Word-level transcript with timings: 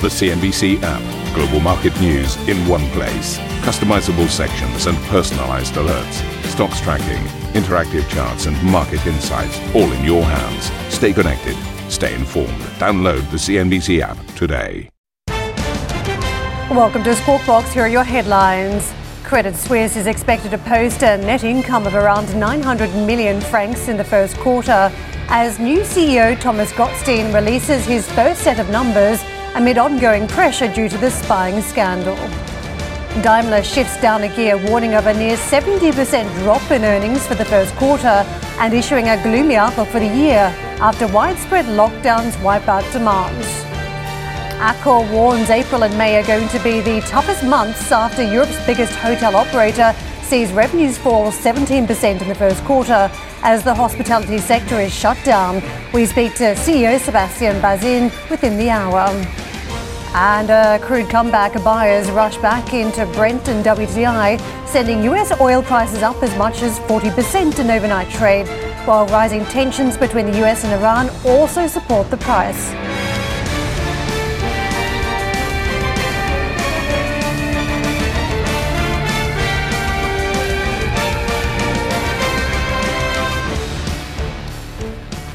The 0.00 0.06
CNBC 0.06 0.80
app. 0.84 1.34
Global 1.34 1.58
market 1.58 2.00
news 2.00 2.36
in 2.48 2.56
one 2.68 2.88
place. 2.90 3.36
Customizable 3.66 4.28
sections 4.28 4.86
and 4.86 4.96
personalized 5.08 5.74
alerts. 5.74 6.22
Stocks 6.44 6.80
tracking, 6.80 7.20
interactive 7.60 8.08
charts, 8.08 8.46
and 8.46 8.62
market 8.62 9.04
insights 9.08 9.58
all 9.74 9.90
in 9.90 10.04
your 10.04 10.22
hands. 10.22 10.70
Stay 10.94 11.12
connected. 11.12 11.56
Stay 11.90 12.14
informed. 12.14 12.60
Download 12.78 13.28
the 13.32 13.38
CNBC 13.38 13.98
app 13.98 14.16
today. 14.36 14.88
Welcome 16.70 17.02
to 17.02 17.16
Squawk 17.16 17.44
Box. 17.44 17.72
Here 17.72 17.82
are 17.82 17.88
your 17.88 18.04
headlines. 18.04 18.94
Credit 19.24 19.56
Suisse 19.56 19.96
is 19.96 20.06
expected 20.06 20.52
to 20.52 20.58
post 20.58 21.02
a 21.02 21.18
net 21.18 21.42
income 21.42 21.88
of 21.88 21.96
around 21.96 22.32
900 22.38 22.94
million 23.04 23.40
francs 23.40 23.88
in 23.88 23.96
the 23.96 24.04
first 24.04 24.36
quarter 24.36 24.92
as 25.26 25.58
new 25.58 25.80
CEO 25.80 26.38
Thomas 26.38 26.70
Gottstein 26.70 27.34
releases 27.34 27.84
his 27.84 28.08
first 28.12 28.42
set 28.42 28.60
of 28.60 28.70
numbers 28.70 29.20
amid 29.54 29.78
ongoing 29.78 30.26
pressure 30.28 30.72
due 30.72 30.88
to 30.88 30.98
the 30.98 31.10
spying 31.10 31.60
scandal. 31.62 32.16
Daimler 33.22 33.62
shifts 33.62 34.00
down 34.00 34.22
a 34.22 34.28
gear, 34.36 34.56
warning 34.68 34.94
of 34.94 35.06
a 35.06 35.14
near 35.14 35.36
70% 35.36 36.42
drop 36.42 36.70
in 36.70 36.84
earnings 36.84 37.26
for 37.26 37.34
the 37.34 37.44
first 37.44 37.74
quarter 37.76 38.24
and 38.58 38.72
issuing 38.72 39.08
a 39.08 39.22
gloomy 39.22 39.56
outlook 39.56 39.88
for 39.88 39.98
the 39.98 40.06
year 40.06 40.54
after 40.80 41.08
widespread 41.08 41.64
lockdowns 41.64 42.40
wipe 42.42 42.68
out 42.68 42.84
demand. 42.92 43.36
Accor 44.60 45.10
warns 45.10 45.50
April 45.50 45.84
and 45.84 45.96
May 45.96 46.20
are 46.20 46.26
going 46.26 46.48
to 46.48 46.58
be 46.62 46.80
the 46.80 47.00
toughest 47.02 47.44
months 47.44 47.90
after 47.90 48.22
Europe's 48.22 48.64
biggest 48.66 48.92
hotel 48.94 49.36
operator 49.36 49.94
sees 50.28 50.52
revenues 50.52 50.98
fall 50.98 51.32
17% 51.32 52.20
in 52.20 52.28
the 52.28 52.34
first 52.34 52.62
quarter 52.64 53.10
as 53.42 53.64
the 53.64 53.74
hospitality 53.74 54.36
sector 54.36 54.78
is 54.78 54.92
shut 54.94 55.16
down. 55.24 55.62
We 55.94 56.04
speak 56.04 56.34
to 56.34 56.54
CEO 56.54 57.00
Sebastian 57.00 57.58
Bazin 57.62 58.12
within 58.28 58.58
the 58.58 58.68
hour. 58.68 59.08
And 60.14 60.50
a 60.50 60.84
crude 60.84 61.08
comeback, 61.08 61.54
buyers 61.64 62.10
rush 62.10 62.36
back 62.38 62.74
into 62.74 63.06
Brent 63.06 63.48
and 63.48 63.64
WTI, 63.64 64.38
sending 64.66 65.02
US 65.04 65.32
oil 65.40 65.62
prices 65.62 66.02
up 66.02 66.22
as 66.22 66.36
much 66.36 66.60
as 66.60 66.78
40% 66.80 67.58
in 67.58 67.70
overnight 67.70 68.10
trade, 68.10 68.46
while 68.86 69.06
rising 69.06 69.46
tensions 69.46 69.96
between 69.96 70.26
the 70.26 70.44
US 70.44 70.62
and 70.62 70.74
Iran 70.74 71.08
also 71.24 71.66
support 71.66 72.10
the 72.10 72.18
price. 72.18 72.87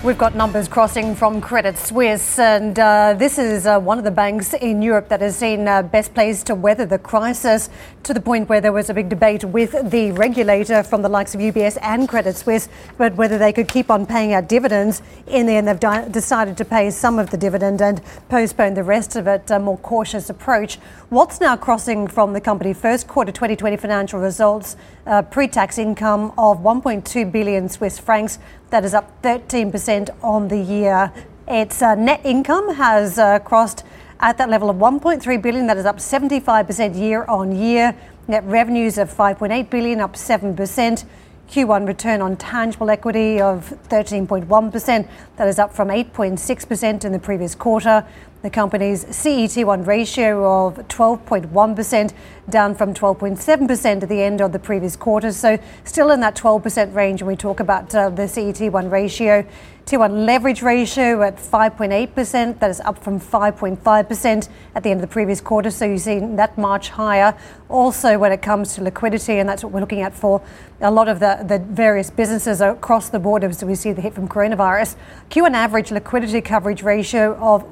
We've 0.03 0.17
got 0.17 0.35
numbers 0.35 0.67
crossing 0.67 1.15
from 1.15 1.39
Credit 1.39 1.77
Suisse, 1.77 2.37
and 2.37 2.77
uh, 2.77 3.13
this 3.17 3.37
is 3.37 3.65
uh, 3.65 3.79
one 3.79 3.97
of 3.97 4.03
the 4.03 4.11
banks 4.11 4.53
in 4.53 4.81
Europe 4.81 5.07
that 5.07 5.21
has 5.21 5.37
seen 5.37 5.65
uh, 5.65 5.81
best 5.81 6.13
placed 6.13 6.47
to 6.47 6.55
weather 6.55 6.85
the 6.85 6.99
crisis 6.99 7.69
to 8.03 8.13
the 8.13 8.19
point 8.19 8.49
where 8.49 8.59
there 8.59 8.73
was 8.73 8.89
a 8.89 8.93
big 8.93 9.07
debate 9.07 9.45
with 9.45 9.91
the 9.91 10.11
regulator 10.11 10.83
from 10.83 11.03
the 11.03 11.07
likes 11.07 11.33
of 11.33 11.39
UBS 11.39 11.77
and 11.81 12.09
Credit 12.09 12.35
Suisse 12.35 12.67
about 12.95 13.15
whether 13.15 13.37
they 13.37 13.53
could 13.53 13.69
keep 13.69 13.89
on 13.89 14.05
paying 14.05 14.33
out 14.33 14.49
dividends. 14.49 15.01
In 15.25 15.45
the 15.45 15.53
end, 15.53 15.69
they've 15.69 15.79
di- 15.79 16.09
decided 16.09 16.57
to 16.57 16.65
pay 16.65 16.89
some 16.89 17.17
of 17.17 17.29
the 17.29 17.37
dividend 17.37 17.81
and 17.81 18.01
postpone 18.27 18.73
the 18.73 18.83
rest 18.83 19.15
of 19.15 19.25
it, 19.25 19.49
a 19.51 19.57
more 19.57 19.77
cautious 19.77 20.29
approach. 20.29 20.79
What's 21.11 21.39
now 21.39 21.55
crossing 21.55 22.07
from 22.07 22.33
the 22.33 22.41
company 22.41 22.73
first 22.73 23.07
quarter 23.07 23.31
2020 23.31 23.77
financial 23.77 24.19
results, 24.19 24.75
uh, 25.05 25.21
pre-tax 25.21 25.77
income 25.77 26.33
of 26.37 26.59
1.2 26.59 27.31
billion 27.31 27.69
Swiss 27.69 27.97
francs, 27.97 28.37
that 28.69 28.83
is 28.83 28.93
up 28.93 29.21
13% 29.21 30.09
on 30.21 30.47
the 30.47 30.57
year. 30.57 31.11
Its 31.47 31.81
uh, 31.81 31.95
net 31.95 32.21
income 32.23 32.73
has 32.75 33.19
uh, 33.19 33.39
crossed 33.39 33.83
at 34.19 34.37
that 34.37 34.49
level 34.49 34.69
of 34.69 34.77
1.3 34.77 35.41
billion, 35.41 35.67
that 35.67 35.77
is 35.77 35.85
up 35.85 35.97
75% 35.97 36.97
year 36.97 37.25
on 37.25 37.53
year. 37.53 37.95
Net 38.27 38.43
revenues 38.45 38.97
of 38.97 39.13
5.8 39.13 39.69
billion, 39.69 39.99
up 39.99 40.13
7%. 40.13 41.05
Q1 41.49 41.85
return 41.85 42.21
on 42.21 42.37
tangible 42.37 42.89
equity 42.89 43.41
of 43.41 43.77
13.1%. 43.89 45.07
That 45.35 45.47
is 45.47 45.59
up 45.59 45.73
from 45.73 45.89
8.6% 45.89 47.05
in 47.05 47.11
the 47.11 47.19
previous 47.19 47.53
quarter. 47.53 48.05
The 48.43 48.49
company's 48.49 49.05
CET1 49.05 49.87
ratio 49.87 50.67
of 50.67 50.75
12.1%, 50.89 52.13
down 52.49 52.75
from 52.75 52.93
12.7% 52.93 54.03
at 54.03 54.09
the 54.09 54.21
end 54.21 54.41
of 54.41 54.51
the 54.51 54.59
previous 54.59 54.97
quarter. 54.97 55.31
So, 55.31 55.57
still 55.85 56.11
in 56.11 56.19
that 56.19 56.35
12% 56.35 56.93
range 56.93 57.21
when 57.21 57.29
we 57.29 57.37
talk 57.37 57.61
about 57.61 57.95
uh, 57.95 58.09
the 58.09 58.23
CET1 58.23 58.91
ratio. 58.91 59.45
Tier 59.85 59.99
1 59.99 60.25
leverage 60.25 60.61
ratio 60.61 61.21
at 61.23 61.35
5.8%. 61.35 62.59
That 62.59 62.69
is 62.69 62.79
up 62.81 63.03
from 63.03 63.19
5.5% 63.19 64.49
at 64.75 64.83
the 64.83 64.89
end 64.89 65.01
of 65.03 65.09
the 65.09 65.11
previous 65.11 65.41
quarter. 65.41 65.69
So 65.71 65.83
you 65.83 65.97
see 65.97 66.19
that 66.19 66.57
much 66.57 66.89
higher. 66.89 67.37
Also, 67.67 68.17
when 68.17 68.31
it 68.31 68.41
comes 68.41 68.75
to 68.75 68.83
liquidity, 68.83 69.39
and 69.39 69.49
that's 69.49 69.61
what 69.61 69.73
we're 69.73 69.81
looking 69.81 70.01
at 70.01 70.13
for 70.13 70.41
a 70.79 70.89
lot 70.89 71.09
of 71.09 71.19
the, 71.19 71.43
the 71.45 71.59
various 71.59 72.09
businesses 72.09 72.61
across 72.61 73.09
the 73.09 73.19
board 73.19 73.43
as 73.43 73.63
we 73.63 73.75
see 73.75 73.91
the 73.91 74.01
hit 74.01 74.13
from 74.13 74.27
coronavirus. 74.27 74.95
Q1 75.29 75.51
average 75.51 75.91
liquidity 75.91 76.39
coverage 76.39 76.81
ratio 76.81 77.35
of 77.35 77.63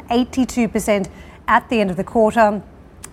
182% 0.00 1.08
at 1.46 1.68
the 1.68 1.80
end 1.80 1.90
of 1.90 1.96
the 1.96 2.04
quarter. 2.04 2.62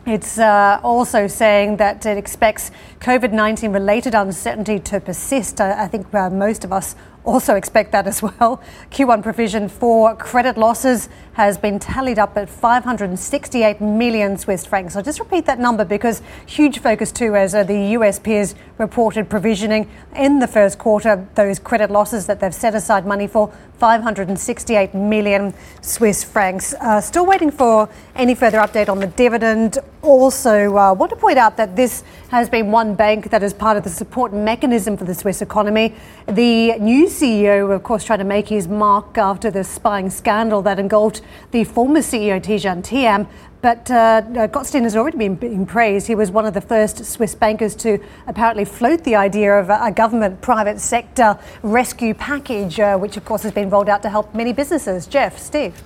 It's 0.05 0.37
uh, 0.37 0.79
also 0.83 1.27
saying 1.27 1.77
that 1.77 2.05
it 2.05 2.17
expects 2.17 2.69
COVID 2.99 3.31
19 3.31 3.71
related 3.71 4.13
uncertainty 4.13 4.79
to 4.79 4.99
persist. 4.99 5.59
I, 5.59 5.85
I 5.85 5.87
think 5.87 6.13
uh, 6.13 6.29
most 6.29 6.63
of 6.63 6.71
us 6.71 6.95
also 7.25 7.55
expect 7.55 7.91
that 7.91 8.07
as 8.07 8.21
well. 8.21 8.61
Q1 8.91 9.23
provision 9.23 9.67
for 9.67 10.15
credit 10.15 10.57
losses 10.57 11.09
has 11.33 11.57
been 11.57 11.79
tallied 11.79 12.17
up 12.17 12.37
at 12.37 12.49
568 12.49 13.81
million 13.81 14.37
Swiss 14.37 14.65
francs. 14.65 14.95
I'll 14.95 15.03
just 15.03 15.19
repeat 15.19 15.45
that 15.47 15.59
number 15.59 15.83
because 15.83 16.21
huge 16.45 16.79
focus 16.79 17.11
too 17.11 17.35
as 17.35 17.51
the 17.51 17.93
US 17.97 18.19
peers 18.19 18.55
reported 18.77 19.29
provisioning 19.29 19.89
in 20.15 20.39
the 20.39 20.47
first 20.47 20.77
quarter, 20.77 21.27
those 21.35 21.59
credit 21.59 21.91
losses 21.91 22.25
that 22.27 22.39
they've 22.39 22.53
set 22.53 22.73
aside 22.75 23.05
money 23.05 23.27
for, 23.27 23.51
568 23.77 24.93
million 24.93 25.53
Swiss 25.81 26.23
francs. 26.23 26.73
Uh, 26.79 27.01
still 27.01 27.25
waiting 27.25 27.51
for 27.51 27.89
any 28.15 28.35
further 28.35 28.59
update 28.59 28.87
on 28.87 28.99
the 28.99 29.07
dividend. 29.07 29.77
Also, 30.01 30.77
uh, 30.77 30.93
want 30.93 31.09
to 31.09 31.15
point 31.15 31.37
out 31.37 31.57
that 31.57 31.75
this 31.75 32.03
has 32.29 32.49
been 32.49 32.71
one 32.71 32.95
bank 32.95 33.29
that 33.31 33.43
is 33.43 33.53
part 33.53 33.75
of 33.75 33.83
the 33.83 33.89
support 33.89 34.33
mechanism 34.33 34.95
for 34.95 35.03
the 35.03 35.13
Swiss 35.13 35.41
economy. 35.41 35.93
The 36.27 36.77
new 36.79 37.09
CEO, 37.15 37.73
of 37.73 37.83
course, 37.83 38.03
trying 38.03 38.19
to 38.19 38.25
make 38.25 38.49
his 38.49 38.67
mark 38.67 39.17
after 39.17 39.49
the 39.49 39.63
spying 39.63 40.09
scandal 40.09 40.61
that 40.63 40.79
engulfed 40.79 41.21
the 41.51 41.63
former 41.63 42.01
CEO 42.01 42.41
Tidjane 42.41 42.83
Thiam. 42.83 43.27
But 43.61 43.89
uh, 43.89 43.95
uh, 43.95 44.47
Gottstein 44.47 44.83
has 44.83 44.95
already 44.95 45.17
been, 45.17 45.35
been 45.35 45.65
praised. 45.65 46.07
He 46.07 46.13
was 46.13 46.29
one 46.29 46.45
of 46.45 46.53
the 46.53 46.61
first 46.61 47.03
Swiss 47.05 47.33
bankers 47.33 47.73
to 47.77 47.99
apparently 48.27 48.65
float 48.65 49.03
the 49.03 49.15
idea 49.15 49.57
of 49.57 49.69
a, 49.69 49.79
a 49.81 49.91
government 49.91 50.41
private 50.41 50.79
sector 50.79 51.39
rescue 51.63 52.13
package, 52.13 52.79
uh, 52.79 52.97
which 52.97 53.17
of 53.17 53.25
course 53.25 53.43
has 53.43 53.53
been 53.53 53.69
rolled 53.69 53.89
out 53.89 54.01
to 54.03 54.09
help 54.09 54.35
many 54.35 54.53
businesses. 54.53 55.07
Geoff, 55.07 55.39
Steve. 55.39 55.81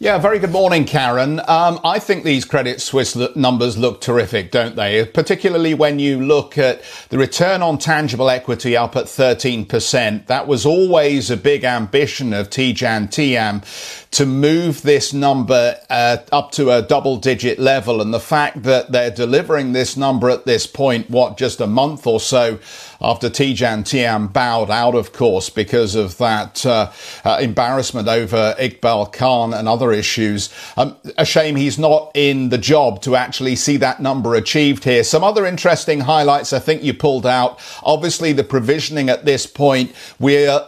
Yeah, 0.00 0.18
very 0.18 0.40
good 0.40 0.50
morning, 0.50 0.86
Karen. 0.86 1.38
Um, 1.46 1.78
I 1.84 2.00
think 2.00 2.24
these 2.24 2.44
Credit 2.44 2.80
Suisse 2.80 3.14
numbers 3.36 3.78
look 3.78 4.00
terrific, 4.00 4.50
don't 4.50 4.74
they? 4.74 5.06
Particularly 5.06 5.72
when 5.72 6.00
you 6.00 6.20
look 6.20 6.58
at 6.58 6.82
the 7.10 7.16
return 7.16 7.62
on 7.62 7.78
tangible 7.78 8.28
equity 8.28 8.76
up 8.76 8.96
at 8.96 9.04
13%. 9.04 10.26
That 10.26 10.48
was 10.48 10.66
always 10.66 11.30
a 11.30 11.36
big 11.36 11.62
ambition 11.62 12.32
of 12.32 12.50
Tidjane 12.50 13.08
Thiam 13.08 13.62
to 14.10 14.26
move 14.26 14.82
this 14.82 15.12
number 15.12 15.76
uh, 15.88 16.16
up 16.32 16.50
to 16.52 16.72
a 16.72 16.82
double 16.82 17.16
digit 17.16 17.60
level. 17.60 18.00
And 18.00 18.12
the 18.12 18.18
fact 18.18 18.64
that 18.64 18.90
they're 18.90 19.12
delivering 19.12 19.74
this 19.74 19.96
number 19.96 20.28
at 20.28 20.44
this 20.44 20.66
point, 20.66 21.08
what, 21.08 21.36
just 21.36 21.60
a 21.60 21.68
month 21.68 22.04
or 22.04 22.18
so 22.18 22.58
after 23.00 23.28
Tidjane 23.28 23.82
Thiam 23.82 24.32
bowed 24.32 24.70
out, 24.70 24.94
of 24.94 25.12
course, 25.12 25.50
because 25.50 25.94
of 25.94 26.16
that 26.18 26.64
uh, 26.64 26.90
uh, 27.24 27.38
embarrassment 27.40 28.08
over 28.08 28.54
Iqbal 28.58 29.12
Khan 29.12 29.52
and 29.52 29.68
other 29.68 29.83
issues. 29.92 30.50
Um, 30.76 30.96
a 31.16 31.24
shame 31.24 31.56
he's 31.56 31.78
not 31.78 32.10
in 32.14 32.48
the 32.48 32.58
job 32.58 33.02
to 33.02 33.16
actually 33.16 33.56
see 33.56 33.76
that 33.78 34.00
number 34.00 34.34
achieved 34.34 34.84
here. 34.84 35.04
Some 35.04 35.24
other 35.24 35.46
interesting 35.46 36.00
highlights 36.00 36.52
I 36.52 36.58
think 36.58 36.82
you 36.82 36.94
pulled 36.94 37.26
out. 37.26 37.60
Obviously, 37.82 38.32
the 38.32 38.44
provisioning 38.44 39.08
at 39.08 39.24
this 39.24 39.46
point, 39.46 39.94
we're 40.18 40.60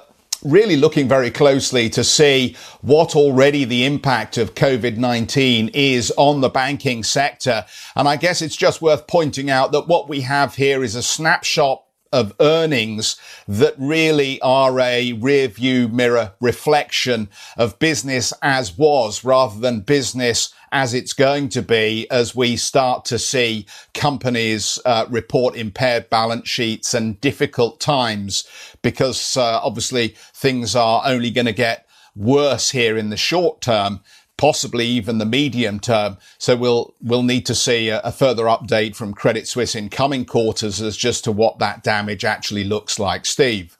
really 0.43 0.76
looking 0.76 1.08
very 1.08 1.31
closely 1.31 1.88
to 1.90 2.05
see 2.05 2.56
what 2.82 3.17
already 3.17 3.64
the 3.64 3.85
impact 3.85 4.38
of 4.38 4.55
COVID-19 4.55 5.70
is 5.75 6.12
on 6.17 6.40
the 6.40 6.49
banking 6.49 7.02
sector. 7.02 7.64
And 7.94 8.08
I 8.08 8.17
guess 8.17 8.43
it's 8.43 8.56
just 8.56 8.82
worth 8.82 9.06
pointing 9.06 9.50
out 9.50 9.73
that 9.73 9.88
what 9.88 10.08
we 10.08 10.20
have 10.23 10.55
here 10.55 10.85
is 10.85 10.94
a 10.94 11.02
snapshot 11.02 11.82
of 12.12 12.32
earnings 12.41 13.17
that 13.49 13.75
really 13.79 14.41
are 14.41 14.79
a 14.81 15.12
rear 15.14 15.49
view 15.49 15.88
mirror 15.88 16.32
reflection 16.41 17.29
of 17.56 17.79
business 17.79 18.32
as 18.43 18.76
was 18.76 19.25
rather 19.25 19.58
than 19.61 19.81
business 19.81 20.53
as 20.73 20.94
it's 20.94 21.12
going 21.12 21.49
to 21.49 21.62
be 21.62 22.06
as 22.11 22.35
we 22.35 22.56
start 22.56 23.05
to 23.05 23.19
see 23.19 23.67
companies 23.94 24.79
uh, 24.85 25.06
report 25.08 25.56
impaired 25.56 26.11
balance 26.11 26.49
sheets 26.49 26.93
and 26.94 27.20
difficult 27.20 27.81
times. 27.81 28.47
Because 28.82 29.37
uh, 29.37 29.61
obviously 29.62 30.17
things 30.35 30.75
are 30.76 31.02
only 31.05 31.31
going 31.31 31.47
to 31.47 31.52
get 31.52 31.87
worse 32.14 32.70
here 32.70 32.97
in 32.97 33.11
the 33.11 33.17
short 33.17 33.61
term 33.61 34.00
possibly 34.38 34.87
even 34.87 35.19
the 35.19 35.27
medium 35.27 35.81
term. 35.81 36.19
So 36.38 36.56
we'll 36.56 36.94
we'll 37.00 37.23
need 37.23 37.47
to 37.47 37.55
see 37.55 37.88
a, 37.88 38.00
a, 38.00 38.12
further 38.12 38.44
update 38.44 38.94
from 38.94 39.15
Credit 39.15 39.49
Suisse 39.49 39.75
in 39.75 39.88
coming 39.88 40.25
quarters 40.25 40.81
as 40.81 40.97
just 40.97 41.25
to 41.25 41.33
what 41.33 41.59
that 41.59 41.83
damage 41.83 42.25
actually 42.25 42.65
looks 42.65 42.99
like. 42.99 43.27
Steve. 43.27 43.79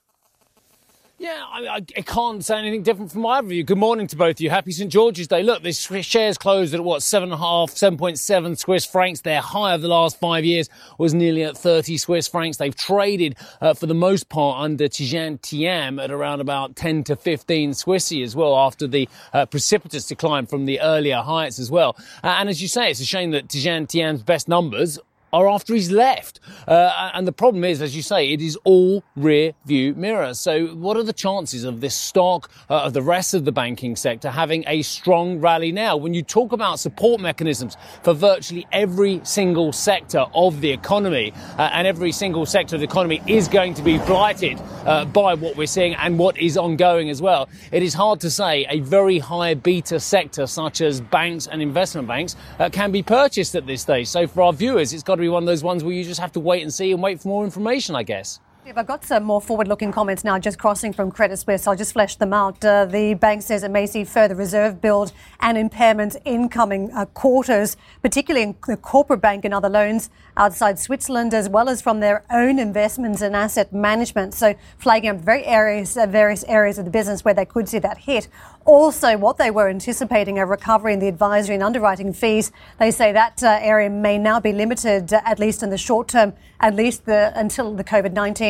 Yeah, 1.18 1.42
I, 1.50 1.76
I, 1.76 2.02
can't 2.02 2.44
say 2.44 2.58
anything 2.58 2.82
different 2.82 3.10
from 3.10 3.24
either 3.24 3.46
of 3.46 3.52
you. 3.52 3.64
Good 3.64 3.78
morning 3.78 4.06
to 4.08 4.16
both 4.16 4.36
of 4.36 4.40
you. 4.42 4.50
Happy 4.50 4.70
St 4.70 4.92
George's 4.92 5.26
Day. 5.26 5.42
Look, 5.42 5.62
this 5.62 5.80
shares 5.80 6.36
closed 6.36 6.74
at 6.74 6.84
what 6.84 7.02
seven 7.02 7.32
and 7.32 7.40
a 7.40 7.42
half, 7.42 7.70
seven 7.70 7.98
point 7.98 8.18
seven 8.18 8.54
Swiss 8.54 8.84
francs. 8.84 9.22
Their 9.22 9.40
high 9.40 9.72
of 9.72 9.80
the 9.80 9.88
last 9.88 10.20
five 10.20 10.44
years 10.44 10.68
was 10.98 11.14
nearly 11.14 11.42
at 11.42 11.56
thirty 11.56 11.96
Swiss 11.96 12.28
francs. 12.28 12.58
They've 12.58 12.76
traded 12.76 13.36
uh, 13.62 13.72
for 13.72 13.86
the 13.86 13.94
most 13.94 14.28
part 14.28 14.60
under 14.60 14.88
Tidjane 14.88 15.40
Thiam 15.40 16.04
at 16.04 16.10
around 16.10 16.42
about 16.42 16.76
ten 16.76 17.02
to 17.04 17.16
fifteen 17.16 17.70
Swissy 17.70 18.22
as 18.22 18.36
well 18.36 18.54
after 18.54 18.86
the 18.86 19.08
uh, 19.32 19.46
precipitous 19.46 20.06
decline 20.06 20.44
from 20.44 20.66
the 20.66 20.82
earlier 20.82 21.22
heights 21.22 21.58
as 21.58 21.70
well. 21.70 21.96
Uh, 22.22 22.36
and 22.40 22.50
as 22.50 22.60
you 22.60 22.69
say, 22.69 22.90
it's 22.90 23.00
a 23.00 23.06
shame 23.06 23.30
that 23.30 23.48
Tidjane 23.48 23.86
Thiam's 23.86 24.22
best 24.22 24.48
numbers 24.48 24.98
are 25.32 25.49
after 25.49 25.75
he's 25.75 25.90
left. 25.90 26.40
Uh, 26.67 27.11
and 27.14 27.26
the 27.26 27.32
problem 27.32 27.64
is, 27.64 27.82
as 27.82 27.94
you 27.94 28.02
say, 28.02 28.32
it 28.32 28.40
is 28.40 28.56
all 28.64 29.02
rear 29.17 29.52
view 29.64 29.94
mirror. 29.94 30.34
So 30.34 30.69
what 30.69 30.96
are 30.96 31.02
the 31.02 31.12
chances 31.12 31.64
of 31.64 31.81
this 31.81 31.94
stock, 31.94 32.50
uh, 32.70 32.82
of 32.82 32.93
the 32.93 33.02
rest 33.02 33.34
of 33.34 33.44
the 33.44 33.52
banking 33.52 33.96
sector 33.96 34.31
having 34.31 34.64
a 34.67 34.82
strong 34.82 35.40
rally 35.40 35.73
now? 35.73 35.96
When 35.96 36.14
you 36.14 36.23
talk 36.23 36.52
about 36.52 36.78
support 36.78 37.20
mechanisms 37.20 37.76
for 38.02 38.14
virtually 38.14 38.67
every 38.73 39.20
single 39.25 39.73
sector 39.73 40.26
of 40.34 40.61
the 40.61 40.70
economy, 40.70 41.32
uh, 41.58 41.70
and 41.72 41.87
every 41.87 42.12
single 42.12 42.46
sector 42.46 42.76
of 42.76 42.81
the 42.81 42.87
economy 42.87 43.20
is 43.26 43.49
going 43.49 43.75
to 43.75 43.82
be 43.82 43.99
blighted 43.99 44.61
uh, 44.84 45.05
by 45.05 45.34
what 45.34 45.56
we're 45.56 45.67
seeing 45.67 45.94
and 45.94 46.19
what 46.19 46.37
is 46.38 46.56
ongoing 46.56 47.11
as 47.11 47.20
well, 47.20 47.49
it 47.72 47.82
is 47.82 47.94
hard 47.94 48.20
to 48.20 48.31
say 48.31 48.67
a 48.69 48.81
very 48.81 49.19
high 49.19 49.55
beta 49.55 50.00
sector 50.00 50.46
such 50.46 50.81
as 50.81 51.00
banks 51.00 51.46
and 51.46 51.61
investment 51.61 52.08
banks 52.08 52.37
uh, 52.58 52.69
can 52.70 52.93
be 52.93 53.02
purchased 53.02 53.55
at 53.55 53.67
this 53.67 53.82
stage. 53.82 54.06
So 54.06 54.26
for 54.26 54.43
our 54.43 54.52
viewers, 54.52 54.93
it's 54.93 55.02
got 55.02 55.15
to 55.16 55.22
be 55.22 55.28
one 55.28 55.42
of 55.42 55.46
those 55.46 55.62
ones 55.62 55.82
where 55.84 55.92
you 55.92 56.04
just 56.04 56.20
have 56.20 56.32
to 56.32 56.40
wait 56.40 56.62
and 56.62 56.72
see 56.72 56.92
and 56.92 57.02
wait 57.02 57.20
for 57.20 57.28
more 57.28 57.44
information, 57.44 57.94
I 57.94 58.02
guess. 58.02 58.40
I've 58.74 58.86
got 58.86 59.04
some 59.04 59.22
more 59.22 59.40
forward-looking 59.40 59.92
comments 59.92 60.24
now, 60.24 60.40
just 60.40 60.58
crossing 60.58 60.92
from 60.92 61.12
Credit 61.12 61.36
Suisse. 61.36 61.68
I'll 61.68 61.76
just 61.76 61.92
flesh 61.92 62.16
them 62.16 62.32
out. 62.32 62.64
Uh, 62.64 62.84
the 62.84 63.14
bank 63.14 63.42
says 63.42 63.62
it 63.62 63.70
may 63.70 63.86
see 63.86 64.02
further 64.02 64.34
reserve 64.34 64.80
build 64.80 65.12
and 65.38 65.56
impairments 65.56 66.16
in 66.24 66.48
coming 66.48 66.90
uh, 66.90 67.06
quarters, 67.06 67.76
particularly 68.02 68.42
in 68.42 68.56
the 68.66 68.76
corporate 68.76 69.20
bank 69.20 69.44
and 69.44 69.54
other 69.54 69.68
loans 69.68 70.10
outside 70.36 70.80
Switzerland, 70.80 71.32
as 71.32 71.48
well 71.48 71.68
as 71.68 71.80
from 71.80 72.00
their 72.00 72.24
own 72.28 72.58
investments 72.58 73.22
and 73.22 73.36
asset 73.36 73.72
management. 73.72 74.34
So 74.34 74.56
flagging 74.78 75.10
up 75.10 75.19
very 75.19 75.44
areas, 75.44 75.96
uh, 75.96 76.06
various 76.06 76.42
areas 76.44 76.76
of 76.76 76.84
the 76.84 76.90
business 76.90 77.24
where 77.24 77.34
they 77.34 77.44
could 77.44 77.69
see 77.69 77.78
that 77.78 77.98
hit. 77.98 78.26
Also, 78.64 79.16
what 79.16 79.38
they 79.38 79.52
were 79.52 79.69
anticipating 79.69 80.40
a 80.40 80.44
recovery 80.44 80.92
in 80.92 80.98
the 80.98 81.06
advisory 81.06 81.54
and 81.54 81.62
underwriting 81.62 82.12
fees. 82.12 82.50
They 82.80 82.90
say 82.90 83.12
that 83.12 83.40
uh, 83.44 83.60
area 83.62 83.88
may 83.88 84.19
now 84.19 84.40
be 84.40 84.52
limited, 84.52 85.12
uh, 85.12 85.20
at 85.24 85.38
least 85.38 85.62
in 85.62 85.70
the 85.70 85.78
short 85.78 86.08
term, 86.08 86.32
at 86.58 86.74
least 86.74 87.06
the, 87.06 87.32
until 87.36 87.74
the 87.74 87.84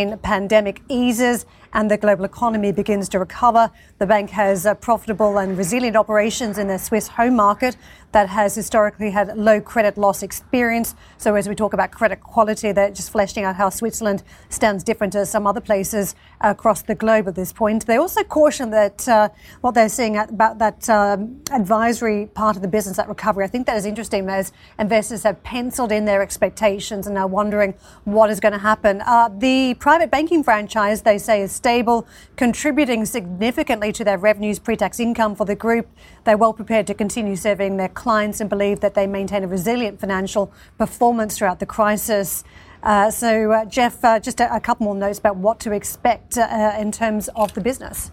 COVID-19 0.07 0.23
pandemic 0.23 0.83
eases 0.89 1.47
and 1.77 1.91
the 1.91 1.99
global 1.99 2.25
economy 2.25 2.73
begins 2.73 3.07
to 3.11 3.19
recover. 3.19 3.71
The 3.99 4.07
bank 4.07 4.31
has 4.31 4.65
uh, 4.65 4.75
profitable 4.75 5.37
and 5.37 5.59
resilient 5.59 5.95
operations 5.95 6.57
in 6.57 6.69
the 6.69 6.79
Swiss 6.79 7.07
home 7.07 7.37
market 7.37 7.77
that 8.13 8.31
has 8.31 8.55
historically 8.55 9.11
had 9.11 9.37
low 9.37 9.61
credit 9.61 9.99
loss 9.99 10.23
experience. 10.23 10.95
So 11.19 11.35
as 11.35 11.51
we 11.51 11.55
talk 11.55 11.75
about 11.75 11.91
credit 11.91 12.23
quality, 12.23 12.73
they're 12.73 12.91
just 12.91 13.11
fleshing 13.11 13.45
out 13.45 13.57
how 13.57 13.69
Switzerland 13.69 14.23
stands 14.49 14.83
different 14.83 15.13
to 15.13 15.27
some 15.27 15.47
other 15.47 15.61
places 15.61 16.15
across 16.41 16.81
the 16.81 16.95
globe 16.95 17.29
at 17.29 17.35
this 17.35 17.53
point. 17.53 17.85
They 17.85 17.99
also 17.99 18.23
caution 18.25 18.71
that 18.71 19.07
uh, 19.07 19.29
what 19.61 19.75
they're 19.75 19.91
seeing 19.91 20.17
about 20.17 20.59
that 20.59 20.89
um, 20.89 21.43
advisory 21.53 22.31
part 22.33 22.57
of 22.57 22.63
the 22.63 22.69
business, 22.69 22.97
that 22.97 23.07
recovery, 23.07 23.45
I 23.45 23.49
think 23.49 23.67
that 23.67 23.77
is 23.77 23.85
interesting 23.85 24.27
as 24.31 24.51
investors 24.79 25.23
have 25.25 25.43
penciled 25.43 25.93
in 25.93 26.07
their 26.07 26.23
expectations 26.23 27.07
and 27.07 27.19
are 27.19 27.27
wondering 27.27 27.75
what 28.05 28.31
is 28.31 28.41
going 28.41 28.53
to 28.53 28.59
happen. 28.59 29.03
Uh, 29.03 29.29
the 29.29 29.75
private 29.75 30.11
banking 30.11 30.43
franchise, 30.43 31.03
they 31.03 31.19
say, 31.19 31.43
is 31.43 31.53
stable, 31.67 32.07
contributing 32.37 33.05
significantly 33.05 33.91
to 33.91 34.05
their 34.05 34.19
revenues, 34.19 34.57
pre-tax 34.61 35.01
income 35.01 35.35
for 35.35 35.45
the 35.45 35.57
group. 35.57 35.89
They're 36.23 36.37
well 36.37 36.53
prepared 36.53 36.87
to 36.87 36.95
continue 36.95 37.35
serving 37.35 37.77
their 37.77 37.89
clients 37.89 38.41
and 38.41 38.49
believe 38.49 38.79
that 38.81 38.95
they 38.95 39.09
maintain 39.09 39.43
a 39.43 39.49
resilient 39.49 39.99
financial 39.99 40.53
performance 40.79 41.37
throughout 41.37 41.59
the 41.59 41.67
crisis. 41.67 42.45
Uh, 42.85 43.11
so, 43.11 43.51
uh, 43.51 43.65
Geoff, 43.65 44.05
uh, 44.05 44.21
just 44.21 44.39
a, 44.39 44.55
a, 44.55 44.61
couple 44.61 44.85
more 44.85 44.95
notes 44.95 45.19
about 45.19 45.39
what 45.39 45.59
to 45.59 45.73
expect 45.73 46.39
uh, 46.39 46.77
in 46.79 46.93
terms 46.93 47.29
of 47.35 47.53
the 47.55 47.61
business. 47.61 48.13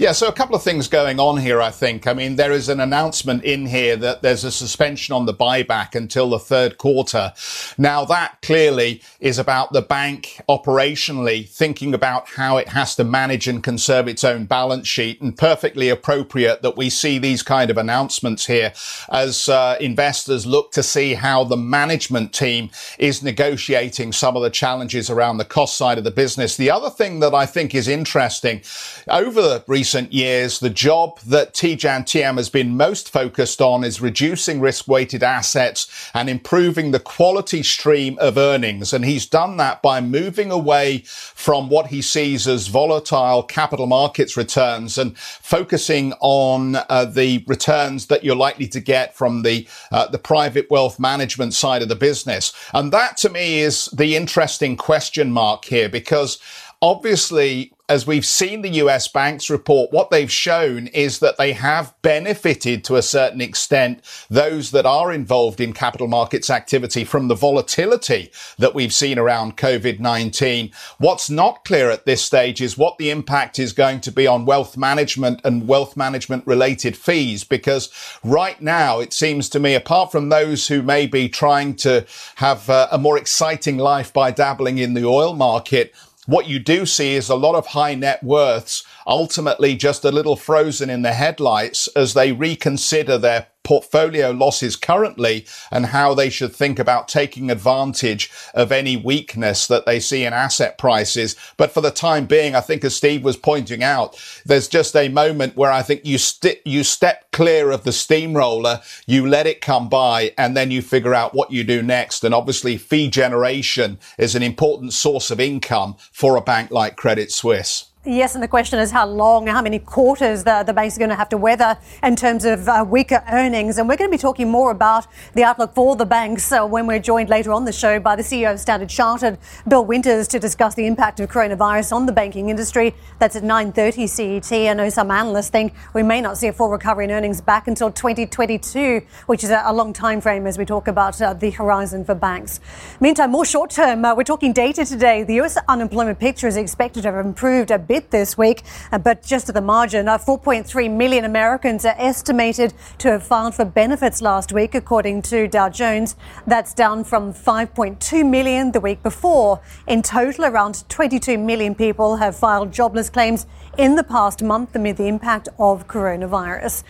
Yeah, 0.00 0.12
so 0.12 0.28
a 0.28 0.32
couple 0.32 0.56
of 0.56 0.62
things 0.62 0.88
going 0.88 1.20
on 1.20 1.36
here, 1.36 1.60
I 1.60 1.70
think. 1.70 2.06
I 2.06 2.14
mean, 2.14 2.36
there 2.36 2.52
is 2.52 2.70
an 2.70 2.80
announcement 2.80 3.44
in 3.44 3.66
here 3.66 3.96
that 3.96 4.22
there's 4.22 4.44
a 4.44 4.50
suspension 4.50 5.14
on 5.14 5.26
the 5.26 5.34
buyback 5.34 5.94
until 5.94 6.30
the 6.30 6.38
third 6.38 6.78
quarter. 6.78 7.34
Now, 7.76 8.06
that 8.06 8.40
clearly 8.40 9.02
is 9.20 9.38
about 9.38 9.74
the 9.74 9.82
bank 9.82 10.40
operationally 10.48 11.46
thinking 11.46 11.92
about 11.92 12.28
how 12.28 12.56
it 12.56 12.68
has 12.68 12.94
to 12.96 13.04
manage 13.04 13.46
and 13.46 13.62
conserve 13.62 14.08
its 14.08 14.24
own 14.24 14.46
balance 14.46 14.88
sheet 14.88 15.20
and 15.20 15.36
perfectly 15.36 15.90
appropriate 15.90 16.62
that 16.62 16.78
we 16.78 16.88
see 16.88 17.18
these 17.18 17.42
kind 17.42 17.70
of 17.70 17.76
announcements 17.76 18.46
here 18.46 18.72
as 19.10 19.50
uh, 19.50 19.76
investors 19.82 20.46
look 20.46 20.72
to 20.72 20.82
see 20.82 21.12
how 21.12 21.44
the 21.44 21.58
management 21.58 22.32
team 22.32 22.70
is 22.98 23.22
negotiating 23.22 24.12
some 24.12 24.34
of 24.34 24.42
the 24.42 24.48
challenges 24.48 25.10
around 25.10 25.36
the 25.36 25.44
cost 25.44 25.76
side 25.76 25.98
of 25.98 26.04
the 26.04 26.10
business. 26.10 26.56
The 26.56 26.70
other 26.70 26.88
thing 26.88 27.20
that 27.20 27.34
I 27.34 27.44
think 27.44 27.74
is 27.74 27.86
interesting 27.86 28.62
over 29.06 29.42
the 29.42 29.62
recent 29.66 29.89
recent 29.90 30.12
years, 30.12 30.60
the 30.60 30.70
job 30.70 31.18
that 31.22 31.52
Tidjane 31.52 32.04
Thiam 32.04 32.36
has 32.36 32.48
been 32.48 32.76
most 32.76 33.10
focused 33.10 33.60
on 33.60 33.82
is 33.82 34.00
reducing 34.00 34.60
risk-weighted 34.60 35.24
assets 35.24 35.90
and 36.14 36.30
improving 36.30 36.92
the 36.92 37.00
quality 37.00 37.64
stream 37.64 38.16
of 38.20 38.38
earnings. 38.38 38.92
And 38.92 39.04
he's 39.04 39.26
done 39.26 39.56
that 39.56 39.82
by 39.82 40.00
moving 40.00 40.52
away 40.52 40.98
from 41.06 41.68
what 41.68 41.88
he 41.88 42.02
sees 42.02 42.46
as 42.46 42.68
volatile 42.68 43.42
capital 43.42 43.88
markets 43.88 44.36
returns 44.36 44.96
and 44.96 45.18
focusing 45.18 46.12
on 46.20 46.76
uh, 46.76 47.04
the 47.04 47.42
returns 47.48 48.06
that 48.06 48.22
you're 48.22 48.36
likely 48.36 48.68
to 48.68 48.78
get 48.78 49.16
from 49.16 49.42
the 49.42 49.66
uh, 49.90 50.06
the 50.06 50.18
private 50.18 50.70
wealth 50.70 51.00
management 51.00 51.52
side 51.52 51.82
of 51.82 51.88
the 51.88 51.96
business. 51.96 52.52
And 52.72 52.92
that 52.92 53.16
to 53.18 53.28
me 53.28 53.58
is 53.58 53.86
the 53.86 54.14
interesting 54.14 54.76
question 54.76 55.32
mark 55.32 55.64
here 55.64 55.88
because 55.88 56.38
obviously 56.80 57.72
as 57.90 58.06
we've 58.06 58.24
seen 58.24 58.62
the 58.62 58.78
US 58.84 59.08
banks 59.08 59.50
report, 59.50 59.90
what 59.90 60.10
they've 60.10 60.30
shown 60.30 60.86
is 60.86 61.18
that 61.18 61.36
they 61.38 61.52
have 61.54 61.92
benefited 62.02 62.84
to 62.84 62.94
a 62.94 63.02
certain 63.02 63.40
extent 63.40 64.00
those 64.30 64.70
that 64.70 64.86
are 64.86 65.12
involved 65.12 65.60
in 65.60 65.72
capital 65.72 66.06
markets 66.06 66.50
activity 66.50 67.02
from 67.02 67.26
the 67.26 67.34
volatility 67.34 68.30
that 68.58 68.76
we've 68.76 68.94
seen 68.94 69.18
around 69.18 69.56
COVID-19. 69.56 70.72
What's 70.98 71.28
not 71.28 71.64
clear 71.64 71.90
at 71.90 72.06
this 72.06 72.22
stage 72.22 72.60
is 72.60 72.78
what 72.78 72.96
the 72.96 73.10
impact 73.10 73.58
is 73.58 73.72
going 73.72 74.00
to 74.02 74.12
be 74.12 74.24
on 74.24 74.46
wealth 74.46 74.76
management 74.76 75.40
and 75.42 75.66
wealth 75.66 75.96
management 75.96 76.46
related 76.46 76.96
fees, 76.96 77.42
because 77.42 77.90
right 78.22 78.62
now 78.62 79.00
it 79.00 79.12
seems 79.12 79.48
to 79.48 79.58
me, 79.58 79.74
apart 79.74 80.12
from 80.12 80.28
those 80.28 80.68
who 80.68 80.80
may 80.80 81.08
be 81.08 81.28
trying 81.28 81.74
to 81.74 82.06
have 82.36 82.68
a, 82.68 82.86
a 82.92 82.98
more 82.98 83.18
exciting 83.18 83.78
life 83.78 84.12
by 84.12 84.30
dabbling 84.30 84.78
in 84.78 84.94
the 84.94 85.04
oil 85.04 85.34
market, 85.34 85.92
what 86.30 86.48
you 86.48 86.60
do 86.60 86.86
see 86.86 87.14
is 87.16 87.28
a 87.28 87.34
lot 87.34 87.56
of 87.56 87.66
high 87.66 87.94
net 87.94 88.22
worths 88.22 88.84
ultimately 89.06 89.74
just 89.74 90.04
a 90.04 90.12
little 90.12 90.36
frozen 90.36 90.88
in 90.88 91.02
the 91.02 91.12
headlights 91.12 91.88
as 91.88 92.14
they 92.14 92.30
reconsider 92.30 93.18
their 93.18 93.48
portfolio 93.70 94.32
losses 94.32 94.74
currently 94.74 95.46
and 95.70 95.86
how 95.86 96.12
they 96.12 96.28
should 96.28 96.52
think 96.52 96.76
about 96.80 97.06
taking 97.06 97.52
advantage 97.52 98.28
of 98.52 98.72
any 98.72 98.96
weakness 98.96 99.68
that 99.68 99.86
they 99.86 100.00
see 100.00 100.24
in 100.24 100.32
asset 100.32 100.76
prices. 100.76 101.36
But 101.56 101.70
for 101.70 101.80
the 101.80 101.92
time 101.92 102.26
being, 102.26 102.56
I 102.56 102.62
think 102.62 102.82
as 102.82 102.96
Steve 102.96 103.22
was 103.22 103.36
pointing 103.36 103.84
out, 103.84 104.20
there's 104.44 104.66
just 104.66 104.96
a 104.96 105.08
moment 105.08 105.54
where 105.54 105.70
I 105.70 105.82
think 105.82 106.04
you 106.04 106.18
st- 106.18 106.60
you 106.64 106.82
step 106.82 107.30
clear 107.30 107.70
of 107.70 107.84
the 107.84 107.92
steamroller, 107.92 108.82
you 109.06 109.24
let 109.28 109.46
it 109.46 109.60
come 109.60 109.88
by 109.88 110.34
and 110.36 110.56
then 110.56 110.72
you 110.72 110.82
figure 110.82 111.14
out 111.14 111.32
what 111.32 111.52
you 111.52 111.62
do 111.62 111.80
next. 111.80 112.24
And 112.24 112.34
obviously 112.34 112.76
fee 112.76 113.08
generation 113.08 114.00
is 114.18 114.34
an 114.34 114.42
important 114.42 114.94
source 114.94 115.30
of 115.30 115.38
income 115.38 115.94
for 116.10 116.34
a 116.34 116.40
bank 116.40 116.72
like 116.72 116.96
Credit 116.96 117.30
Suisse. 117.30 117.89
Yes, 118.06 118.34
and 118.34 118.42
the 118.42 118.48
question 118.48 118.78
is 118.78 118.90
how 118.90 119.06
long, 119.06 119.46
how 119.46 119.60
many 119.60 119.78
quarters 119.78 120.42
the, 120.42 120.62
the 120.66 120.72
banks 120.72 120.96
are 120.96 121.00
going 121.00 121.10
to 121.10 121.16
have 121.16 121.28
to 121.28 121.36
weather 121.36 121.76
in 122.02 122.16
terms 122.16 122.46
of 122.46 122.66
uh, 122.66 122.82
weaker 122.88 123.22
earnings. 123.30 123.76
And 123.76 123.86
we're 123.86 123.98
going 123.98 124.10
to 124.10 124.16
be 124.16 124.18
talking 124.18 124.48
more 124.48 124.70
about 124.70 125.06
the 125.34 125.44
outlook 125.44 125.74
for 125.74 125.96
the 125.96 126.06
banks 126.06 126.50
uh, 126.50 126.66
when 126.66 126.86
we're 126.86 126.98
joined 126.98 127.28
later 127.28 127.52
on 127.52 127.66
the 127.66 127.72
show 127.72 128.00
by 128.00 128.16
the 128.16 128.22
CEO 128.22 128.54
of 128.54 128.58
Standard 128.58 128.88
Chartered, 128.88 129.36
Bill 129.68 129.84
Winters, 129.84 130.28
to 130.28 130.38
discuss 130.38 130.74
the 130.74 130.86
impact 130.86 131.20
of 131.20 131.28
coronavirus 131.28 131.92
on 131.92 132.06
the 132.06 132.12
banking 132.12 132.48
industry. 132.48 132.94
That's 133.18 133.36
at 133.36 133.42
9.30 133.42 134.08
CET. 134.08 134.70
I 134.70 134.72
know 134.72 134.88
some 134.88 135.10
analysts 135.10 135.50
think 135.50 135.74
we 135.92 136.02
may 136.02 136.22
not 136.22 136.38
see 136.38 136.46
a 136.46 136.54
full 136.54 136.70
recovery 136.70 137.04
in 137.04 137.10
earnings 137.10 137.42
back 137.42 137.68
until 137.68 137.90
2022, 137.90 139.02
which 139.26 139.44
is 139.44 139.50
a, 139.50 139.60
a 139.66 139.74
long 139.74 139.92
time 139.92 140.22
frame 140.22 140.46
as 140.46 140.56
we 140.56 140.64
talk 140.64 140.88
about 140.88 141.20
uh, 141.20 141.34
the 141.34 141.50
horizon 141.50 142.06
for 142.06 142.14
banks. 142.14 142.60
Meantime, 142.98 143.30
more 143.30 143.44
short 143.44 143.68
term, 143.68 144.06
uh, 144.06 144.14
we're 144.14 144.24
talking 144.24 144.54
data 144.54 144.86
today. 144.86 145.22
The 145.22 145.38
US 145.42 145.58
unemployment 145.68 146.18
picture 146.18 146.46
is 146.46 146.56
expected 146.56 147.02
to 147.02 147.12
have 147.12 147.26
improved 147.26 147.70
a 147.70 147.89
bit 147.90 148.12
this 148.12 148.38
week, 148.38 148.62
uh, 148.92 148.98
but 148.98 149.20
just 149.20 149.48
at 149.48 149.54
the 149.56 149.60
margin, 149.60 150.06
uh, 150.06 150.16
4.3 150.16 150.88
million 150.88 151.24
Americans 151.24 151.84
are 151.84 151.96
estimated 151.98 152.72
to 152.98 153.10
have 153.10 153.24
filed 153.24 153.52
for 153.56 153.64
benefits 153.64 154.22
last 154.22 154.52
week, 154.52 154.76
according 154.76 155.22
to 155.22 155.48
Dow 155.48 155.68
Jones. 155.68 156.14
That's 156.46 156.72
down 156.72 157.02
from 157.02 157.34
5.2 157.34 158.24
million 158.24 158.70
the 158.70 158.78
week 158.78 159.02
before. 159.02 159.60
In 159.88 160.02
total, 160.02 160.44
around 160.44 160.88
22 160.88 161.36
million 161.36 161.74
people 161.74 162.14
have 162.14 162.36
filed 162.36 162.70
jobless 162.72 163.10
claims 163.10 163.48
in 163.76 163.96
the 163.96 164.04
past 164.04 164.40
month 164.40 164.76
amid 164.76 164.96
the 164.96 165.08
impact 165.08 165.48
of 165.58 165.88
coronavirus. 165.88 166.84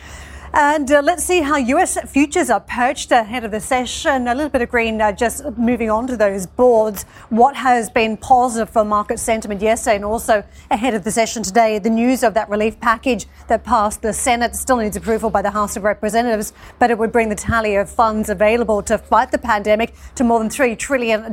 And 0.52 0.90
uh, 0.90 1.00
let's 1.00 1.22
see 1.22 1.42
how 1.42 1.58
US 1.58 1.96
futures 2.10 2.50
are 2.50 2.58
perched 2.58 3.12
ahead 3.12 3.44
of 3.44 3.52
the 3.52 3.60
session. 3.60 4.26
A 4.26 4.34
little 4.34 4.50
bit 4.50 4.62
of 4.62 4.68
green 4.68 5.00
uh, 5.00 5.12
just 5.12 5.44
moving 5.56 5.90
on 5.90 6.08
to 6.08 6.16
those 6.16 6.44
boards. 6.44 7.04
What 7.28 7.54
has 7.54 7.88
been 7.88 8.16
positive 8.16 8.68
for 8.68 8.84
market 8.84 9.20
sentiment 9.20 9.62
yesterday 9.62 9.94
and 9.94 10.04
also 10.04 10.42
ahead 10.68 10.94
of 10.94 11.04
the 11.04 11.12
session 11.12 11.44
today? 11.44 11.78
The 11.78 11.90
news 11.90 12.24
of 12.24 12.34
that 12.34 12.48
relief 12.48 12.80
package 12.80 13.26
that 13.46 13.62
passed 13.62 14.02
the 14.02 14.12
Senate 14.12 14.56
still 14.56 14.78
needs 14.78 14.96
approval 14.96 15.30
by 15.30 15.40
the 15.40 15.52
House 15.52 15.76
of 15.76 15.84
Representatives, 15.84 16.52
but 16.80 16.90
it 16.90 16.98
would 16.98 17.12
bring 17.12 17.28
the 17.28 17.36
tally 17.36 17.76
of 17.76 17.88
funds 17.88 18.28
available 18.28 18.82
to 18.82 18.98
fight 18.98 19.30
the 19.30 19.38
pandemic 19.38 19.94
to 20.16 20.24
more 20.24 20.40
than 20.40 20.48
$3 20.48 20.76
trillion 20.76 21.32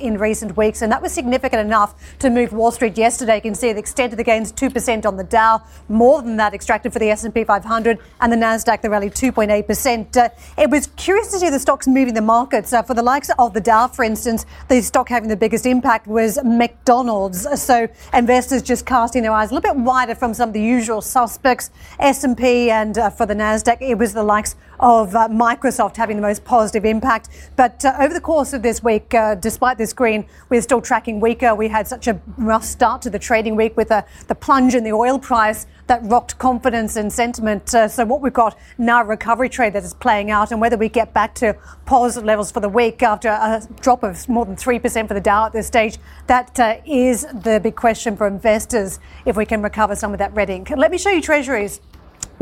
in 0.00 0.16
recent 0.16 0.56
weeks. 0.56 0.80
And 0.80 0.90
that 0.90 1.02
was 1.02 1.12
significant 1.12 1.60
enough 1.60 2.18
to 2.20 2.30
move 2.30 2.54
Wall 2.54 2.70
Street 2.70 2.96
yesterday. 2.96 3.36
You 3.36 3.42
can 3.42 3.54
see 3.54 3.74
the 3.74 3.78
extent 3.78 4.14
of 4.14 4.16
the 4.16 4.24
gains 4.24 4.52
2% 4.52 5.04
on 5.04 5.18
the 5.18 5.24
Dow, 5.24 5.62
more 5.90 6.22
than 6.22 6.38
that 6.38 6.54
extracted 6.54 6.94
for 6.94 6.98
the 6.98 7.10
S&P 7.10 7.44
500 7.44 7.98
and 8.22 8.32
the 8.32 8.36
NASDAQ, 8.36 8.53
the 8.62 8.90
rally 8.90 9.10
2.8%. 9.10 10.16
Uh, 10.16 10.28
it 10.56 10.70
was 10.70 10.86
curious 10.96 11.32
to 11.32 11.38
see 11.38 11.50
the 11.50 11.58
stocks 11.58 11.88
moving 11.88 12.14
the 12.14 12.20
markets. 12.20 12.72
Uh, 12.72 12.82
for 12.82 12.94
the 12.94 13.02
likes 13.02 13.30
of 13.38 13.54
the 13.54 13.60
Dow, 13.60 13.88
for 13.88 14.04
instance, 14.04 14.46
the 14.68 14.80
stock 14.80 15.08
having 15.08 15.28
the 15.28 15.36
biggest 15.36 15.66
impact 15.66 16.06
was 16.06 16.38
McDonald's. 16.44 17.46
So 17.60 17.88
investors 18.12 18.62
just 18.62 18.86
casting 18.86 19.22
their 19.22 19.32
eyes 19.32 19.50
a 19.50 19.54
little 19.54 19.74
bit 19.74 19.82
wider 19.82 20.14
from 20.14 20.34
some 20.34 20.50
of 20.50 20.52
the 20.52 20.62
usual 20.62 21.00
suspects. 21.00 21.70
S&P 21.98 22.70
and 22.70 22.96
uh, 22.98 23.10
for 23.10 23.26
the 23.26 23.34
NASDAQ, 23.34 23.78
it 23.80 23.96
was 23.96 24.12
the 24.12 24.22
likes 24.22 24.54
of 24.80 25.14
uh, 25.14 25.28
Microsoft 25.28 25.96
having 25.96 26.16
the 26.16 26.22
most 26.22 26.44
positive 26.44 26.84
impact. 26.84 27.28
But 27.56 27.84
uh, 27.84 27.96
over 28.00 28.14
the 28.14 28.20
course 28.20 28.52
of 28.52 28.62
this 28.62 28.82
week, 28.82 29.14
uh, 29.14 29.34
despite 29.36 29.78
this 29.78 29.92
green, 29.92 30.26
we're 30.48 30.62
still 30.62 30.80
tracking 30.80 31.20
weaker. 31.20 31.54
We 31.54 31.68
had 31.68 31.86
such 31.86 32.08
a 32.08 32.20
rough 32.36 32.64
start 32.64 33.02
to 33.02 33.10
the 33.10 33.18
trading 33.18 33.56
week 33.56 33.76
with 33.76 33.88
the, 33.88 34.04
the 34.28 34.34
plunge 34.34 34.74
in 34.74 34.84
the 34.84 34.92
oil 34.92 35.18
price 35.18 35.66
that 35.86 36.00
rocked 36.04 36.38
confidence 36.38 36.96
and 36.96 37.12
sentiment. 37.12 37.74
Uh, 37.74 37.88
so 37.88 38.04
what 38.04 38.20
we've 38.20 38.32
got 38.32 38.58
now 38.78 39.04
recovery 39.04 39.48
trade 39.48 39.72
that 39.74 39.84
is 39.84 39.94
playing 39.94 40.30
out 40.30 40.50
and 40.50 40.60
whether 40.60 40.76
we 40.76 40.88
get 40.88 41.12
back 41.12 41.34
to 41.34 41.56
positive 41.84 42.24
levels 42.24 42.50
for 42.50 42.60
the 42.60 42.68
week 42.68 43.02
after 43.02 43.28
a 43.28 43.62
drop 43.80 44.02
of 44.02 44.28
more 44.28 44.44
than 44.44 44.56
3% 44.56 45.08
for 45.08 45.14
the 45.14 45.20
Dow 45.20 45.46
at 45.46 45.52
this 45.52 45.66
stage, 45.66 45.98
that 46.26 46.58
uh, 46.58 46.76
is 46.86 47.26
the 47.42 47.60
big 47.62 47.76
question 47.76 48.16
for 48.16 48.26
investors 48.26 48.98
if 49.26 49.36
we 49.36 49.44
can 49.44 49.62
recover 49.62 49.94
some 49.94 50.12
of 50.12 50.18
that 50.18 50.34
red 50.34 50.50
ink. 50.50 50.70
Let 50.70 50.90
me 50.90 50.98
show 50.98 51.10
you 51.10 51.20
treasuries. 51.20 51.80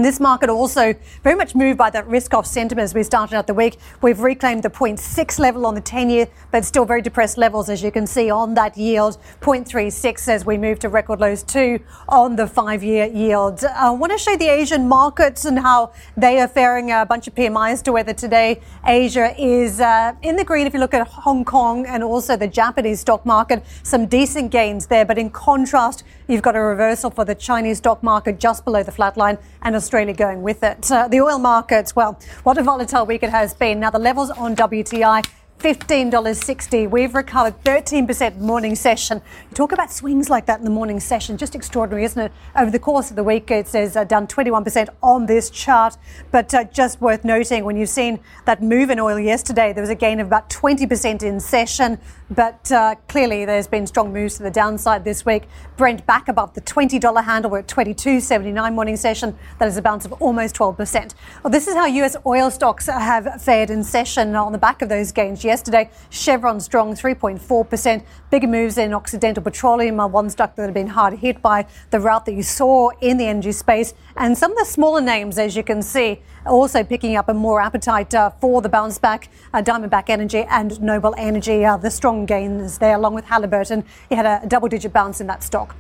This 0.03 0.19
market 0.19 0.51
also 0.51 0.95
very 1.23 1.37
much 1.37 1.55
moved 1.55 1.79
by 1.79 1.89
that 1.91 2.07
risk 2.09 2.35
off 2.35 2.45
sentiment 2.45 2.85
as 2.85 2.95
we 2.95 3.05
started 3.05 3.37
out 3.37 3.47
the 3.47 3.55
week. 3.55 3.79
We've 4.01 4.19
reclaimed 4.19 4.65
the 4.65 4.71
0.6 4.71 5.39
level 5.39 5.65
on 5.65 5.77
the 5.77 5.81
10 5.81 6.11
year, 6.11 6.27
but 6.51 6.65
still 6.65 6.85
very 6.85 7.03
depressed 7.03 7.39
levels 7.39 7.69
as 7.69 7.85
you 7.85 7.93
can 7.93 8.07
see 8.07 8.29
on 8.29 8.55
that 8.55 8.77
yield. 8.77 9.19
0.36 9.41 10.29
as 10.29 10.45
we 10.45 10.59
move 10.59 10.81
to 10.81 10.89
record 10.89 11.21
lows 11.21 11.45
too 11.45 11.79
on 12.09 12.35
the 12.35 12.49
five 12.49 12.83
year 12.83 13.07
yield. 13.07 13.65
I 13.65 13.91
want 13.91 14.11
to 14.11 14.19
show 14.19 14.37
the 14.37 14.49
Asian 14.49 14.89
markets 14.89 15.45
and 15.45 15.59
how 15.59 15.93
they 16.17 16.41
are 16.41 16.49
faring. 16.49 16.91
A 16.91 17.07
bunch 17.07 17.29
of 17.29 17.35
PMIs 17.35 17.83
to 17.85 17.93
weather 17.93 18.13
today. 18.13 18.61
Asia 18.85 19.35
is 19.39 19.81
uh, 19.81 20.15
in 20.23 20.35
the 20.35 20.45
green 20.45 20.67
if 20.67 20.75
you 20.75 20.81
look 20.81 20.95
at 20.95 21.07
Hong 21.07 21.45
Kong 21.45 21.87
and 21.87 22.03
also 22.03 22.37
the 22.37 22.49
Japanese 22.49 23.01
stock 23.01 23.25
market. 23.25 23.65
Some 23.85 24.07
decent 24.07 24.51
gains 24.51 24.87
there, 24.87 25.05
but 25.05 25.17
in 25.17 25.31
contrast, 25.31 26.03
you've 26.33 26.43
got 26.43 26.57
a 26.57 26.61
reversal 26.61 27.11
for 27.11 27.25
the 27.25 27.35
Chinese 27.35 27.79
stock 27.79 28.03
market 28.03 28.41
just 28.41 28.65
below 28.65 28.83
the 28.83 28.93
flat 28.93 29.17
line 29.17 29.39
and 29.63 29.77
Australia 29.77 30.15
going 30.15 30.43
with 30.43 30.63
it. 30.63 30.91
Uh, 30.91 31.07
the 31.09 31.21
oil 31.21 31.39
markets, 31.39 31.95
well, 31.95 32.19
what 32.43 32.57
a 32.59 32.63
volatile 32.63 33.05
week 33.05 33.23
it 33.23 33.31
has 33.31 33.55
been. 33.55 33.81
Now, 33.81 33.91
the 33.91 33.99
levels 33.99 34.31
on 34.31 34.57
WTI 34.57 35.23
$15.60. 35.63 36.91
We've 36.91 37.15
recovered 37.15 37.63
13% 37.63 38.39
morning 38.39 38.75
session. 38.75 39.23
You 39.49 39.55
talk 39.55 39.71
about 39.71 39.93
swings 39.93 40.29
like 40.29 40.47
that 40.47 40.59
in 40.59 40.65
the 40.65 40.73
morning 40.73 40.99
session, 40.99 41.37
just 41.37 41.55
extraordinary, 41.55 42.05
isn't 42.05 42.21
it? 42.21 42.33
Over 42.57 42.73
the 42.73 42.81
course 42.81 43.11
of 43.11 43.17
the 43.17 43.23
week, 43.23 43.49
it 43.53 43.69
says 43.69 43.97
uh, 43.97 44.03
done 44.03 44.27
21% 44.27 44.89
on 45.05 45.27
this 45.27 45.51
chart. 45.51 45.97
But 46.33 46.53
uh, 46.53 46.65
just 46.65 47.01
worth 47.01 47.25
noting, 47.25 47.65
when 47.65 47.77
you've 47.77 47.91
seen 47.91 48.19
that 48.45 48.61
move 48.61 48.91
in 48.91 48.99
oil 48.99 49.21
yesterday, 49.21 49.73
there 49.73 49.83
was 49.83 49.91
a 49.91 49.95
gain 49.95 50.19
of 50.19 50.27
about 50.27 50.51
20% 50.51 51.23
in 51.23 51.39
session. 51.39 52.01
But 52.35 52.73
uh, 52.73 52.95
clearly, 53.09 53.45
there's 53.45 53.67
been 53.67 53.87
strong 53.87 54.11
moves 54.11 54.39
to 54.39 54.43
the 54.43 54.51
downside 54.51 55.05
this 55.05 55.27
week. 55.27 55.43
Brent 55.77 56.07
back 56.07 56.29
above 56.29 56.55
the 56.55 56.63
$20 56.63 57.25
handle. 57.25 57.51
We're 57.51 57.59
at 57.59 57.69
22.79 57.69 58.73
morning 58.73 58.97
session. 58.97 59.37
That 59.59 59.69
is 59.69 59.77
a 59.77 59.83
bounce 59.83 60.07
of 60.07 60.13
almost 60.15 60.57
12%. 60.57 61.15
Well, 61.43 61.51
this 61.51 61.69
is 61.69 61.75
how 61.75 61.85
US 61.85 62.17
oil 62.25 62.51
stocks 62.51 62.87
have 62.87 63.43
fared 63.43 63.69
in 63.69 63.85
session 63.85 64.35
on 64.35 64.53
the 64.53 64.59
back 64.59 64.81
of 64.81 64.89
those 64.89 65.13
gains 65.13 65.45
yesterday. 65.45 65.91
Chevron 66.09 66.59
strong 66.61 66.95
3.4%. 66.95 68.03
Bigger 68.31 68.47
moves 68.47 68.79
in 68.79 68.95
Occidental 68.95 69.43
Petroleum, 69.43 69.99
one 69.99 70.31
stock 70.31 70.57
that 70.57 70.63
had 70.63 70.75
been 70.75 70.87
hard 70.87 71.19
hit 71.19 71.43
by 71.43 71.67
the 71.91 72.01
rout 72.01 72.25
that 72.25 72.33
you 72.33 72.43
saw 72.43 72.91
in 73.03 73.19
the 73.19 73.27
energy 73.27 73.53
space. 73.53 73.93
And 74.17 74.39
some 74.39 74.53
of 74.53 74.59
the 74.59 74.65
smaller 74.65 75.03
names, 75.03 75.39
as 75.39 75.55
you 75.55 75.63
can 75.63 75.83
see, 75.83 76.23
also 76.47 76.85
picking 76.85 77.17
up 77.17 77.29
a 77.29 77.35
more 77.35 77.61
appetite 77.61 78.15
uh, 78.15 78.31
for 78.41 78.63
the 78.63 78.69
bounce 78.69 78.99
back. 78.99 79.29
Uh, 79.53 79.63
Diamondback 79.63 80.09
Energy 80.09 80.45
and 80.49 80.81
Noble 80.81 81.15
Energy, 81.17 81.65
uh, 81.65 81.77
the 81.77 81.91
strong 81.91 82.27
gains 82.27 82.79
there, 82.79 82.97
along 82.97 83.15
with 83.15 83.25
Halliburton. 83.27 83.85
He 84.09 84.15
had 84.15 84.27
a 84.27 84.47
double 84.47 84.69
digit 84.69 84.93
bounce 84.93 85.21
in 85.21 85.27
that 85.29 85.43
stock. 85.43 85.77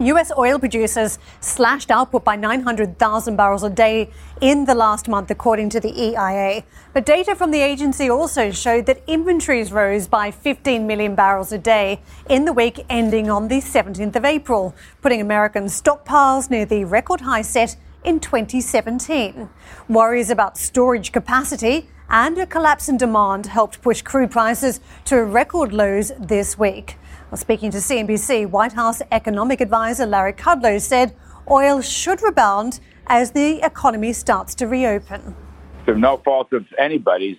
US 0.00 0.32
oil 0.38 0.58
producers 0.58 1.18
slashed 1.40 1.90
output 1.90 2.24
by 2.24 2.34
900,000 2.34 3.36
barrels 3.36 3.62
a 3.62 3.68
day 3.68 4.08
in 4.40 4.64
the 4.64 4.74
last 4.74 5.08
month, 5.08 5.30
according 5.30 5.68
to 5.70 5.80
the 5.80 5.92
EIA. 5.92 6.64
But 6.94 7.04
data 7.04 7.36
from 7.36 7.50
the 7.50 7.60
agency 7.60 8.08
also 8.08 8.50
showed 8.50 8.86
that 8.86 9.02
inventories 9.06 9.72
rose 9.72 10.08
by 10.08 10.30
15 10.30 10.86
million 10.86 11.14
barrels 11.14 11.52
a 11.52 11.58
day 11.58 12.00
in 12.30 12.46
the 12.46 12.52
week 12.54 12.82
ending 12.88 13.28
on 13.28 13.48
the 13.48 13.60
17th 13.60 14.16
of 14.16 14.24
April, 14.24 14.74
putting 15.02 15.20
American 15.20 15.64
stockpiles 15.64 16.48
near 16.48 16.64
the 16.64 16.84
record 16.84 17.20
high 17.20 17.42
set 17.42 17.76
in 18.04 18.20
2017. 18.20 19.48
Worries 19.88 20.30
about 20.30 20.56
storage 20.56 21.12
capacity 21.12 21.88
and 22.08 22.36
a 22.38 22.46
collapse 22.46 22.88
in 22.88 22.96
demand 22.96 23.46
helped 23.46 23.80
push 23.82 24.02
crude 24.02 24.30
prices 24.30 24.80
to 25.04 25.16
record 25.24 25.72
lows 25.72 26.12
this 26.18 26.58
week. 26.58 26.96
Well, 27.30 27.38
speaking 27.38 27.70
to 27.70 27.78
CNBC, 27.78 28.50
White 28.50 28.72
House 28.72 29.00
economic 29.12 29.60
advisor 29.60 30.06
Larry 30.06 30.32
Kudlow 30.32 30.80
said 30.80 31.14
oil 31.48 31.80
should 31.80 32.22
rebound 32.22 32.80
as 33.06 33.32
the 33.32 33.64
economy 33.64 34.12
starts 34.12 34.54
to 34.56 34.66
reopen. 34.66 35.36
Through 35.84 35.98
no 35.98 36.18
fault 36.18 36.52
of 36.52 36.66
anybody's, 36.78 37.36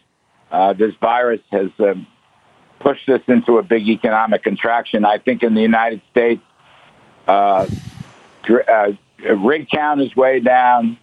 uh, 0.52 0.74
this 0.74 0.94
virus 1.02 1.42
has 1.52 1.70
um, 1.80 2.08
pushed 2.80 3.08
us 3.10 3.22
into 3.28 3.58
a 3.58 3.64
big 3.64 3.88
economic 3.88 4.44
contraction. 4.44 5.06
I 5.06 5.18
think 5.18 5.44
in 5.44 5.54
the 5.54 5.62
United 5.62 6.02
States, 6.12 6.42
uh, 7.28 7.68
uh, 8.50 8.92
rig 9.22 9.70
count 9.70 10.02
is 10.02 10.16
way 10.16 10.40
down, 10.40 10.98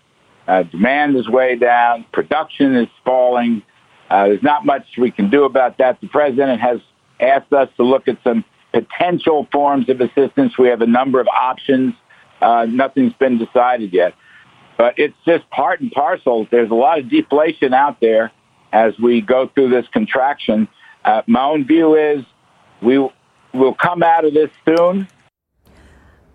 uh, 0.47 0.63
demand 0.65 1.17
is 1.17 1.29
way 1.29 1.57
down, 1.57 2.05
production 2.13 2.77
is 2.77 2.89
falling. 3.05 3.63
Uh, 4.11 4.29
there's 4.29 4.43
not 4.43 4.65
much 4.65 4.85
we 4.97 5.11
can 5.11 5.29
do 5.31 5.45
about 5.45 5.79
that. 5.79 6.01
The 6.01 6.09
president 6.09 6.61
has 6.61 6.81
asked 7.21 7.53
us 7.53 7.69
to 7.77 7.83
look 7.83 8.09
at 8.09 8.19
some 8.25 8.45
potential 8.73 9.47
forms 9.53 9.89
of 9.89 10.01
assistance. 10.01 10.57
We 10.59 10.69
have 10.69 10.81
a 10.81 10.87
number 10.87 11.21
of 11.21 11.29
options. 11.29 11.95
Uh, 12.41 12.67
nothing's 12.69 13.13
been 13.15 13.39
decided 13.39 13.93
yet. 13.93 14.15
But 14.77 14.95
it's 14.99 15.17
just 15.27 15.49
part 15.51 15.81
and 15.81 15.91
parcel. 15.91 16.47
There's 16.51 16.71
a 16.71 16.75
lot 16.75 16.99
of 16.99 17.11
deflation 17.11 17.75
out 17.75 18.01
there 18.01 18.31
as 18.73 18.99
we 18.99 19.21
go 19.21 19.49
through 19.49 19.71
this 19.71 19.87
contraction. 19.93 20.69
Uh, 21.05 21.23
my 21.27 21.43
own 21.43 21.67
view 21.67 21.97
is 21.97 22.25
we 22.81 22.99
will 22.99 23.75
come 23.75 24.03
out 24.03 24.25
of 24.25 24.35
this 24.35 24.51
soon. 24.67 25.09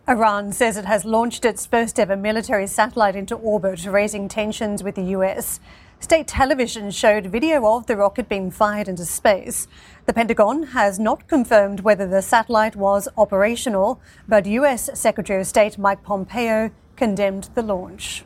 Iran 0.06 0.52
says 0.52 0.76
it 0.76 0.84
has 0.84 1.06
launched 1.06 1.46
its 1.46 1.66
first 1.66 1.98
ever 1.98 2.18
military 2.18 2.68
satellite 2.68 3.16
into 3.16 3.36
orbit, 3.36 3.86
raising 3.86 4.28
tensions 4.28 4.84
with 4.84 4.96
the 4.96 5.16
US. 5.18 5.62
State 6.02 6.28
television 6.28 6.92
showed 6.92 7.28
video 7.28 7.66
of 7.66 7.86
the 7.86 7.96
rocket 7.96 8.28
being 8.28 8.52
fired 8.52 8.90
into 8.90 9.06
space. 9.06 9.66
The 10.06 10.12
Pentagon 10.12 10.64
has 10.64 11.00
not 11.00 11.30
confirmed 11.30 11.80
whether 11.80 12.06
the 12.06 12.22
satellite 12.22 12.76
was 12.76 13.08
operational, 13.18 14.02
but 14.28 14.46
US 14.46 14.90
Secretary 14.94 15.40
of 15.40 15.48
State 15.48 15.78
Mike 15.78 16.04
Pompeo 16.04 16.72
condemned 16.98 17.48
the 17.56 17.64
launch. 17.64 18.26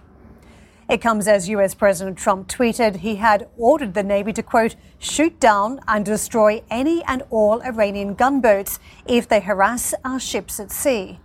It 0.89 0.99
comes 0.99 1.27
as 1.27 1.47
US 1.47 1.75
President 1.75 2.17
Trump 2.17 2.47
tweeted 2.47 2.97
he 2.97 3.17
had 3.17 3.49
ordered 3.55 3.93
the 3.93 4.01
Navy 4.01 4.33
to, 4.33 4.41
quote, 4.41 4.75
shoot 4.97 5.39
down 5.39 5.79
and 5.87 6.03
destroy 6.03 6.63
any 6.71 7.03
and 7.03 7.21
all 7.29 7.61
Iranian 7.61 8.15
gunboats 8.15 8.79
if 9.05 9.27
they 9.27 9.41
harass 9.41 9.93
our 10.03 10.19
ships 10.19 10.59
at 10.59 10.71
sea. 10.71 11.19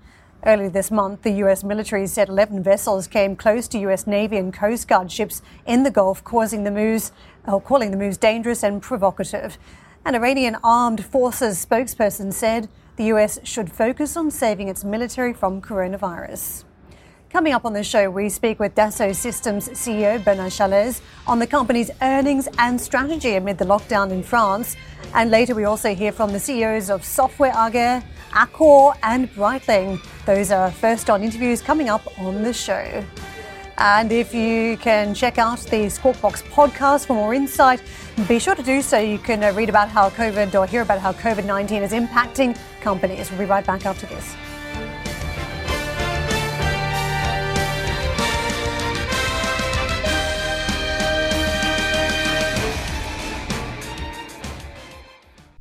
Earlier 0.44 0.70
this 0.70 0.90
month, 0.90 1.22
the 1.22 1.30
US 1.44 1.62
military 1.62 2.08
said 2.08 2.28
11 2.28 2.64
vessels 2.64 3.06
came 3.06 3.36
close 3.36 3.68
to 3.68 3.78
US 3.78 4.08
Navy 4.08 4.38
and 4.38 4.52
Coast 4.52 4.88
Guard 4.88 5.12
ships 5.12 5.40
in 5.66 5.84
the 5.84 5.90
Gulf, 5.90 6.24
causing 6.24 6.64
the 6.64 6.70
moves, 6.72 7.12
or 7.46 7.60
calling 7.60 7.92
the 7.92 7.96
moves 7.96 8.16
dangerous 8.18 8.64
and 8.64 8.82
provocative. 8.82 9.56
An 10.04 10.16
Iranian 10.16 10.56
armed 10.64 11.04
forces 11.04 11.64
spokesperson 11.64 12.32
said 12.32 12.68
the 12.96 13.04
US 13.04 13.38
should 13.44 13.70
focus 13.70 14.16
on 14.16 14.32
saving 14.32 14.66
its 14.66 14.82
military 14.82 15.32
from 15.32 15.62
coronavirus. 15.62 16.64
Coming 17.32 17.54
up 17.54 17.64
on 17.64 17.72
the 17.72 17.82
show, 17.82 18.10
we 18.10 18.28
speak 18.28 18.60
with 18.60 18.74
Dassault 18.74 19.16
Systems 19.16 19.66
CEO 19.70 20.22
Bernard 20.22 20.52
Charlès 20.52 21.00
on 21.26 21.38
the 21.38 21.46
company's 21.46 21.90
earnings 22.02 22.46
and 22.58 22.78
strategy 22.78 23.36
amid 23.36 23.56
the 23.56 23.64
lockdown 23.64 24.10
in 24.10 24.22
France. 24.22 24.76
And 25.14 25.30
later, 25.30 25.54
we 25.54 25.64
also 25.64 25.94
hear 25.94 26.12
from 26.12 26.30
the 26.30 26.38
CEOs 26.38 26.90
of 26.90 27.02
Software 27.02 27.54
AG, 27.56 28.04
Accor, 28.32 28.98
and 29.02 29.30
Breitling. 29.30 29.98
Those 30.26 30.50
are 30.50 30.70
first 30.70 31.08
on 31.08 31.22
interviews 31.22 31.62
coming 31.62 31.88
up 31.88 32.02
on 32.18 32.42
the 32.42 32.52
show. 32.52 33.02
And 33.78 34.12
if 34.12 34.34
you 34.34 34.76
can 34.76 35.14
check 35.14 35.38
out 35.38 35.60
the 35.60 35.88
Squawk 35.88 36.20
Box 36.20 36.42
podcast 36.42 37.06
for 37.06 37.14
more 37.14 37.32
insight, 37.32 37.82
be 38.28 38.38
sure 38.38 38.54
to 38.54 38.62
do 38.62 38.82
so. 38.82 38.98
You 38.98 39.18
can 39.18 39.42
uh, 39.42 39.54
read 39.54 39.70
about 39.70 39.88
how 39.88 40.10
COVID 40.10 40.54
or 40.54 40.66
hear 40.66 40.82
about 40.82 41.00
how 41.00 41.14
COVID 41.14 41.46
19 41.46 41.82
is 41.82 41.92
impacting 41.92 42.58
companies. 42.82 43.30
We'll 43.30 43.38
be 43.38 43.46
right 43.46 43.64
back 43.64 43.86
after 43.86 44.04
this. 44.04 44.36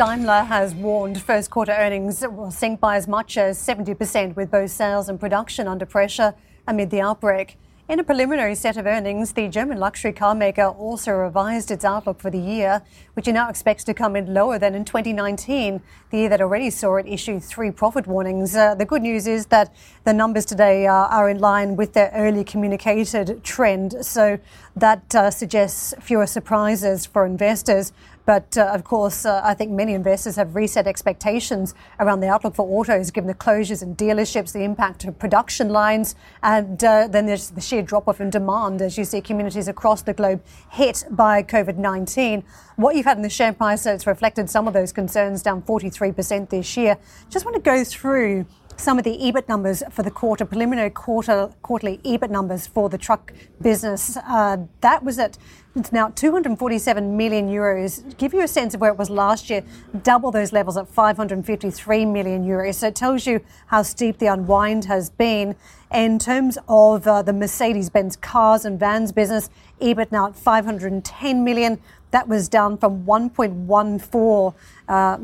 Daimler 0.00 0.44
has 0.44 0.74
warned 0.74 1.20
first 1.20 1.50
quarter 1.50 1.72
earnings 1.72 2.22
will 2.26 2.50
sink 2.50 2.80
by 2.80 2.96
as 2.96 3.06
much 3.06 3.36
as 3.36 3.58
70% 3.58 4.34
with 4.34 4.50
both 4.50 4.70
sales 4.70 5.10
and 5.10 5.20
production 5.20 5.68
under 5.68 5.84
pressure 5.84 6.34
amid 6.66 6.88
the 6.88 7.02
outbreak. 7.02 7.58
In 7.86 7.98
a 7.98 8.04
preliminary 8.04 8.54
set 8.54 8.78
of 8.78 8.86
earnings, 8.86 9.32
the 9.32 9.48
German 9.48 9.78
luxury 9.78 10.12
carmaker 10.12 10.74
also 10.78 11.10
revised 11.10 11.70
its 11.70 11.84
outlook 11.84 12.18
for 12.18 12.30
the 12.30 12.38
year, 12.38 12.82
which 13.12 13.28
it 13.28 13.32
now 13.32 13.50
expects 13.50 13.84
to 13.84 13.92
come 13.92 14.16
in 14.16 14.32
lower 14.32 14.58
than 14.58 14.74
in 14.74 14.86
2019, 14.86 15.82
the 16.10 16.16
year 16.16 16.28
that 16.28 16.40
already 16.40 16.70
saw 16.70 16.96
it 16.96 17.06
issue 17.06 17.38
three 17.38 17.70
profit 17.70 18.06
warnings. 18.06 18.56
Uh, 18.56 18.76
the 18.76 18.86
good 18.86 19.02
news 19.02 19.26
is 19.26 19.46
that 19.46 19.74
the 20.04 20.12
numbers 20.14 20.46
today 20.46 20.86
uh, 20.86 20.92
are 20.92 21.28
in 21.28 21.40
line 21.40 21.74
with 21.74 21.92
their 21.92 22.10
early 22.14 22.44
communicated 22.44 23.42
trend, 23.42 23.96
so 24.00 24.38
that 24.76 25.14
uh, 25.14 25.30
suggests 25.30 25.92
fewer 26.00 26.26
surprises 26.26 27.04
for 27.04 27.26
investors. 27.26 27.92
But 28.30 28.56
uh, 28.56 28.66
of 28.66 28.84
course, 28.84 29.26
uh, 29.26 29.40
I 29.42 29.54
think 29.54 29.72
many 29.72 29.92
investors 29.92 30.36
have 30.36 30.54
reset 30.54 30.86
expectations 30.86 31.74
around 31.98 32.20
the 32.20 32.28
outlook 32.28 32.54
for 32.54 32.64
autos, 32.64 33.10
given 33.10 33.26
the 33.26 33.34
closures 33.34 33.82
in 33.82 33.96
dealerships, 33.96 34.52
the 34.52 34.62
impact 34.62 35.04
of 35.04 35.18
production 35.18 35.70
lines, 35.70 36.14
and 36.44 36.84
uh, 36.84 37.08
then 37.08 37.26
there's 37.26 37.50
the 37.50 37.60
sheer 37.60 37.82
drop 37.82 38.06
off 38.06 38.20
in 38.20 38.30
demand 38.30 38.82
as 38.82 38.96
you 38.96 39.02
see 39.02 39.20
communities 39.20 39.66
across 39.66 40.02
the 40.02 40.14
globe 40.14 40.44
hit 40.70 41.02
by 41.10 41.42
COVID 41.42 41.76
19. 41.76 42.44
What 42.76 42.94
you've 42.94 43.04
had 43.04 43.16
in 43.16 43.24
the 43.24 43.28
share 43.28 43.52
price, 43.52 43.82
so 43.82 43.92
it's 43.92 44.06
reflected 44.06 44.48
some 44.48 44.68
of 44.68 44.74
those 44.74 44.92
concerns, 44.92 45.42
down 45.42 45.62
43% 45.62 46.50
this 46.50 46.76
year. 46.76 46.98
Just 47.30 47.44
want 47.44 47.56
to 47.56 47.60
go 47.60 47.82
through 47.82 48.46
some 48.80 48.96
of 48.96 49.04
the 49.04 49.18
EBIT 49.18 49.46
numbers 49.48 49.82
for 49.90 50.02
the 50.02 50.10
quarter, 50.10 50.44
preliminary 50.44 50.90
quarter 50.90 51.50
quarterly 51.62 51.98
EBIT 51.98 52.30
numbers 52.30 52.66
for 52.66 52.88
the 52.88 52.96
truck 52.96 53.32
business. 53.60 54.16
Uh, 54.26 54.56
that 54.80 55.04
was 55.04 55.18
at 55.18 55.36
it's 55.76 55.92
now 55.92 56.08
247 56.08 57.16
million 57.16 57.48
euros. 57.48 58.16
Give 58.18 58.34
you 58.34 58.42
a 58.42 58.48
sense 58.48 58.74
of 58.74 58.80
where 58.80 58.90
it 58.90 58.98
was 58.98 59.08
last 59.08 59.48
year, 59.50 59.62
double 60.02 60.32
those 60.32 60.52
levels 60.52 60.76
at 60.76 60.88
553 60.88 62.04
million 62.06 62.44
euros. 62.44 62.74
So 62.76 62.88
it 62.88 62.96
tells 62.96 63.26
you 63.26 63.40
how 63.66 63.82
steep 63.82 64.18
the 64.18 64.26
unwind 64.26 64.86
has 64.86 65.10
been. 65.10 65.54
In 65.92 66.18
terms 66.18 66.58
of 66.68 67.06
uh, 67.06 67.22
the 67.22 67.32
Mercedes-Benz 67.32 68.16
cars 68.16 68.64
and 68.64 68.78
vans 68.80 69.12
business, 69.12 69.48
EBIT 69.80 70.10
now 70.10 70.28
at 70.28 70.36
510 70.36 71.44
million. 71.44 71.80
That 72.10 72.26
was 72.26 72.48
down 72.48 72.76
from 72.76 73.04
1.14 73.04 74.54
uh, 74.88 75.16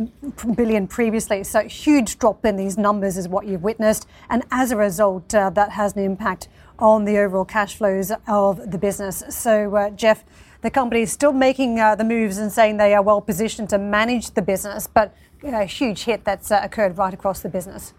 billion 0.54 0.87
previously. 0.87 1.42
So 1.42 1.62
huge 1.62 2.18
drop 2.18 2.44
in 2.44 2.56
these 2.56 2.78
numbers 2.78 3.16
is 3.16 3.28
what 3.28 3.46
you've 3.46 3.64
witnessed, 3.64 4.06
and 4.30 4.44
as 4.52 4.70
a 4.70 4.76
result, 4.76 5.35
uh, 5.35 5.50
that 5.50 5.72
has 5.72 5.96
an 5.96 6.04
impact 6.04 6.48
on 6.78 7.04
the 7.04 7.18
overall 7.18 7.44
cash 7.44 7.76
flows 7.76 8.12
of 8.26 8.70
the 8.70 8.78
business. 8.78 9.22
So, 9.30 9.74
uh, 9.76 9.90
Geoff, 9.90 10.24
the 10.62 10.70
company 10.70 11.02
is 11.02 11.12
still 11.12 11.32
making 11.32 11.78
uh, 11.78 11.94
the 11.94 12.04
moves 12.04 12.38
and 12.38 12.50
saying 12.50 12.76
they 12.76 12.94
are 12.94 13.02
well 13.02 13.20
positioned 13.20 13.68
to 13.70 13.78
manage 13.78 14.30
the 14.32 14.42
business, 14.42 14.86
but 14.86 15.14
a 15.44 15.64
huge 15.64 16.04
hit 16.04 16.24
that's 16.24 16.50
uh, 16.50 16.60
occurred 16.62 16.98
right 16.98 17.14
across 17.14 17.40
the 17.40 17.48
business. 17.48 17.92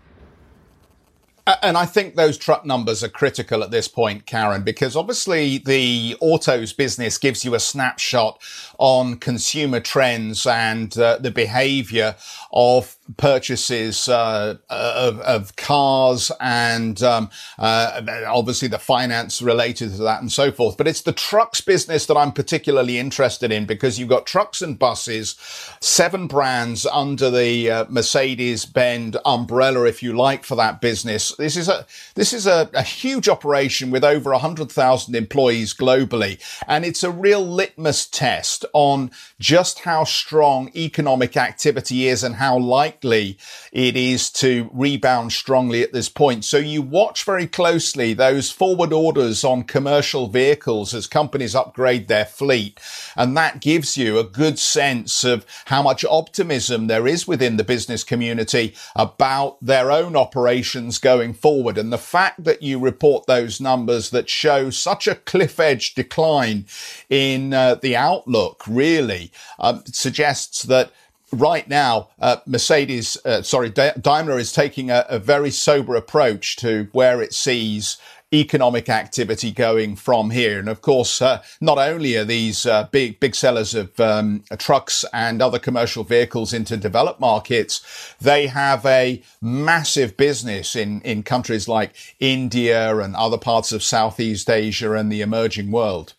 And 1.63 1.77
I 1.77 1.85
think 1.85 2.15
those 2.15 2.37
truck 2.37 2.65
numbers 2.65 3.05
are 3.05 3.09
critical 3.09 3.63
at 3.63 3.71
this 3.71 3.87
point, 3.87 4.25
Karen, 4.25 4.63
because 4.63 4.97
obviously 4.97 5.59
the 5.59 6.17
autos 6.19 6.73
business 6.73 7.17
gives 7.17 7.45
you 7.45 7.55
a 7.55 7.59
snapshot 7.59 8.41
on 8.77 9.15
consumer 9.15 9.79
trends 9.79 10.45
and 10.45 10.97
uh, 10.97 11.19
the 11.19 11.31
behavior 11.31 12.17
of 12.51 12.96
purchases 13.15 14.09
uh, 14.09 14.57
of, 14.69 15.19
of, 15.21 15.55
cars 15.55 16.31
and 16.41 17.01
um, 17.01 17.29
uh, 17.57 18.01
obviously 18.27 18.67
the 18.67 18.77
finance 18.77 19.41
related 19.41 19.91
to 19.91 20.03
that 20.03 20.21
and 20.21 20.31
so 20.31 20.51
forth. 20.51 20.75
But 20.75 20.87
it's 20.87 21.01
the 21.01 21.13
trucks 21.13 21.61
business 21.61 22.05
that 22.07 22.17
I'm 22.17 22.33
particularly 22.33 22.97
interested 22.97 23.51
in 23.51 23.65
because 23.65 23.97
you've 23.97 24.09
got 24.09 24.25
trucks 24.25 24.61
and 24.61 24.77
buses, 24.77 25.35
seven 25.79 26.27
brands 26.27 26.85
under 26.85 27.31
the 27.31 27.71
uh, 27.71 27.85
Mercedes-Benz 27.87 29.15
umbrella, 29.25 29.85
if 29.85 30.03
you 30.03 30.15
like, 30.15 30.43
for 30.43 30.55
that 30.55 30.81
business. 30.81 31.33
This 31.37 31.55
is 31.55 31.69
a 31.69 31.85
this 32.15 32.33
is 32.33 32.45
a, 32.45 32.69
a 32.73 32.83
huge 32.83 33.29
operation 33.29 33.89
with 33.89 34.03
over 34.03 34.31
100,000 34.31 35.15
employees 35.15 35.73
globally, 35.73 36.39
and 36.67 36.83
it's 36.83 37.03
a 37.03 37.11
real 37.11 37.45
litmus 37.45 38.05
test 38.05 38.65
on 38.73 39.11
just 39.39 39.79
how 39.79 40.03
strong 40.03 40.71
economic 40.75 41.37
activity 41.37 42.07
is 42.07 42.23
and 42.23 42.35
how 42.35 42.57
likely 42.57 42.96
it 43.03 43.95
is 43.95 44.29
to 44.31 44.69
rebound 44.73 45.33
strongly 45.33 45.83
at 45.83 45.93
this 45.93 46.09
point. 46.09 46.45
So 46.45 46.57
you 46.57 46.81
watch 46.81 47.23
very 47.23 47.47
closely 47.47 48.13
those 48.13 48.51
forward 48.51 48.93
orders 48.93 49.43
on 49.43 49.63
commercial 49.63 50.27
vehicles 50.27 50.93
as 50.93 51.07
companies 51.07 51.55
upgrade 51.55 52.07
their 52.07 52.25
fleet. 52.25 52.79
And 53.15 53.35
that 53.37 53.61
gives 53.61 53.97
you 53.97 54.17
a 54.17 54.23
good 54.23 54.59
sense 54.59 55.23
of 55.23 55.45
how 55.65 55.81
much 55.81 56.05
optimism 56.05 56.87
there 56.87 57.07
is 57.07 57.27
within 57.27 57.57
the 57.57 57.63
business 57.63 58.03
community 58.03 58.75
about 58.95 59.57
their 59.61 59.91
own 59.91 60.15
operations 60.15 60.99
going 60.99 61.33
forward. 61.33 61.77
And 61.77 61.91
the 61.91 61.97
fact 61.97 62.43
that 62.43 62.61
you 62.61 62.79
report 62.79 63.25
those 63.25 63.61
numbers 63.61 64.09
that 64.11 64.29
show 64.29 64.69
such 64.69 65.07
a 65.07 65.15
cliff 65.15 65.59
edge 65.59 65.93
decline 65.95 66.65
in 67.09 67.53
uh, 67.53 67.75
the 67.75 67.95
outlook 67.95 68.63
really 68.67 69.31
um, 69.59 69.83
suggests 69.87 70.63
that 70.63 70.91
right 71.31 71.67
now, 71.67 72.09
uh, 72.19 72.37
Mercedes, 72.45 73.17
uh, 73.25 73.41
sorry, 73.41 73.69
Daimler 73.69 74.39
is 74.39 74.51
taking 74.51 74.89
a, 74.89 75.05
a, 75.09 75.19
very 75.19 75.51
sober 75.51 75.95
approach 75.95 76.55
to 76.57 76.87
where 76.93 77.21
it 77.21 77.33
sees 77.33 77.97
economic 78.33 78.89
activity 78.89 79.51
going 79.51 79.95
from 79.95 80.31
here. 80.31 80.59
And 80.59 80.67
of 80.67 80.81
course, 80.81 81.21
uh, 81.21 81.41
not 81.61 81.77
only 81.77 82.17
are 82.17 82.25
these 82.25 82.65
uh, 82.65 82.87
big, 82.91 83.19
big 83.19 83.35
sellers 83.35 83.73
of 83.73 83.97
um, 83.99 84.43
trucks 84.57 85.05
and 85.13 85.41
other 85.41 85.59
commercial 85.59 86.03
vehicles 86.03 86.53
into 86.53 86.75
developed 86.75 87.21
markets, 87.21 88.15
they 88.19 88.47
have 88.47 88.85
a 88.85 89.21
massive 89.41 90.17
business 90.17 90.75
in, 90.75 91.01
in 91.01 91.23
countries 91.23 91.67
like 91.67 91.95
India 92.19 92.97
and 92.97 93.15
other 93.15 93.37
parts 93.37 93.71
of 93.71 93.81
Southeast 93.81 94.49
Asia 94.49 94.93
and 94.93 95.11
the 95.11 95.21
emerging 95.21 95.71
world. 95.71 96.13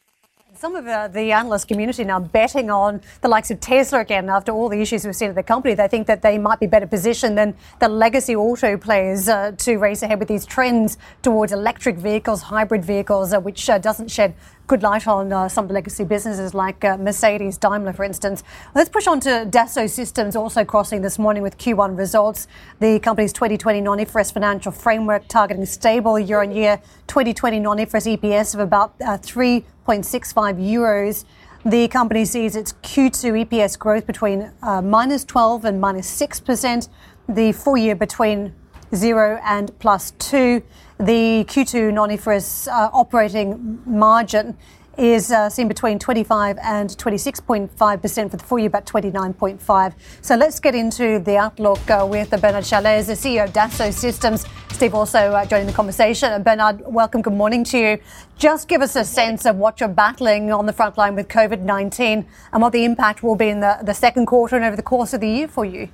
Some 0.58 0.74
of 0.74 0.88
uh, 0.88 1.06
the 1.06 1.30
analyst 1.30 1.68
community 1.68 2.02
now 2.02 2.18
betting 2.18 2.68
on 2.68 3.00
the 3.20 3.28
likes 3.28 3.48
of 3.52 3.60
Tesla 3.60 4.00
again 4.00 4.28
after 4.28 4.50
all 4.50 4.68
the 4.68 4.80
issues 4.80 5.04
we've 5.04 5.14
seen 5.14 5.28
at 5.28 5.36
the 5.36 5.42
company. 5.44 5.76
They 5.76 5.86
think 5.86 6.08
that 6.08 6.20
they 6.20 6.36
might 6.36 6.58
be 6.58 6.66
better 6.66 6.88
positioned 6.88 7.38
than 7.38 7.54
the 7.78 7.86
legacy 7.86 8.34
auto 8.34 8.76
players 8.76 9.28
uh, 9.28 9.52
to 9.56 9.76
race 9.76 10.02
ahead 10.02 10.18
with 10.18 10.26
these 10.26 10.44
trends 10.44 10.98
towards 11.22 11.52
electric 11.52 11.94
vehicles, 11.94 12.42
hybrid 12.42 12.84
vehicles, 12.84 13.32
uh, 13.32 13.38
which 13.38 13.70
uh, 13.70 13.78
doesn't 13.78 14.10
shed 14.10 14.34
good 14.68 14.82
light 14.82 15.08
on 15.08 15.32
uh, 15.32 15.48
some 15.48 15.64
of 15.64 15.68
the 15.68 15.74
legacy 15.74 16.04
businesses 16.04 16.52
like 16.52 16.84
uh, 16.84 16.98
Mercedes, 16.98 17.56
Daimler, 17.56 17.94
for 17.94 18.04
instance. 18.04 18.44
Let's 18.74 18.90
push 18.90 19.06
on 19.06 19.18
to 19.20 19.48
Dassault 19.50 19.88
Systems, 19.88 20.36
also 20.36 20.62
crossing 20.62 21.00
this 21.00 21.18
morning 21.18 21.42
with 21.42 21.56
Q1 21.56 21.96
results. 21.96 22.46
The 22.78 23.00
company's 23.00 23.32
2020 23.32 23.80
non-IFRS 23.80 24.32
financial 24.32 24.70
framework 24.70 25.26
targeting 25.26 25.64
stable 25.64 26.18
year-on-year 26.18 26.82
2020 27.06 27.60
non-IFRS 27.60 28.18
EPS 28.18 28.54
of 28.54 28.60
about 28.60 28.94
uh, 29.00 29.16
3.65 29.16 29.64
euros. 30.62 31.24
The 31.64 31.88
company 31.88 32.26
sees 32.26 32.54
its 32.54 32.74
Q2 32.74 33.46
EPS 33.46 33.78
growth 33.78 34.06
between 34.06 34.52
uh, 34.62 34.82
minus 34.82 35.24
12 35.24 35.64
and 35.64 35.80
minus 35.80 36.20
6%, 36.20 36.88
the 37.26 37.52
full 37.52 37.78
year 37.78 37.96
between 37.96 38.54
0 38.94 39.40
and 39.42 39.76
plus 39.78 40.10
2. 40.18 40.62
The 40.98 41.44
Q2 41.44 41.94
non-IFRS 41.94 42.66
uh, 42.66 42.90
operating 42.92 43.80
margin 43.86 44.56
is 44.96 45.30
uh, 45.30 45.48
seen 45.48 45.68
between 45.68 45.96
25 45.96 46.58
and 46.60 46.90
26.5% 46.90 48.30
for 48.32 48.36
the 48.36 48.42
full 48.42 48.58
year, 48.58 48.66
about 48.66 48.84
29.5. 48.84 49.94
So 50.22 50.34
let's 50.34 50.58
get 50.58 50.74
into 50.74 51.20
the 51.20 51.36
outlook 51.36 51.88
uh, 51.88 52.04
with 52.10 52.30
Bernard 52.30 52.64
Charlès, 52.64 53.06
the 53.06 53.12
CEO 53.12 53.44
of 53.44 53.52
Dassault 53.52 53.92
Systems. 53.92 54.44
Steve 54.72 54.92
also 54.92 55.40
joining 55.48 55.68
the 55.68 55.72
conversation. 55.72 56.42
Bernard, 56.42 56.82
welcome. 56.84 57.22
Good 57.22 57.32
morning 57.32 57.62
to 57.62 57.78
you. 57.78 57.98
Just 58.36 58.66
give 58.66 58.82
us 58.82 58.96
a 58.96 59.04
sense 59.04 59.46
of 59.46 59.54
what 59.54 59.78
you're 59.78 59.88
battling 59.88 60.50
on 60.50 60.66
the 60.66 60.72
front 60.72 60.98
line 60.98 61.14
with 61.14 61.28
COVID-19 61.28 62.26
and 62.52 62.60
what 62.60 62.72
the 62.72 62.84
impact 62.84 63.22
will 63.22 63.36
be 63.36 63.50
in 63.50 63.60
the 63.60 63.94
second 63.94 64.26
quarter 64.26 64.56
and 64.56 64.64
over 64.64 64.74
the 64.74 64.82
course 64.82 65.14
of 65.14 65.20
the 65.20 65.28
year 65.28 65.46
for 65.46 65.64
you. 65.64 65.90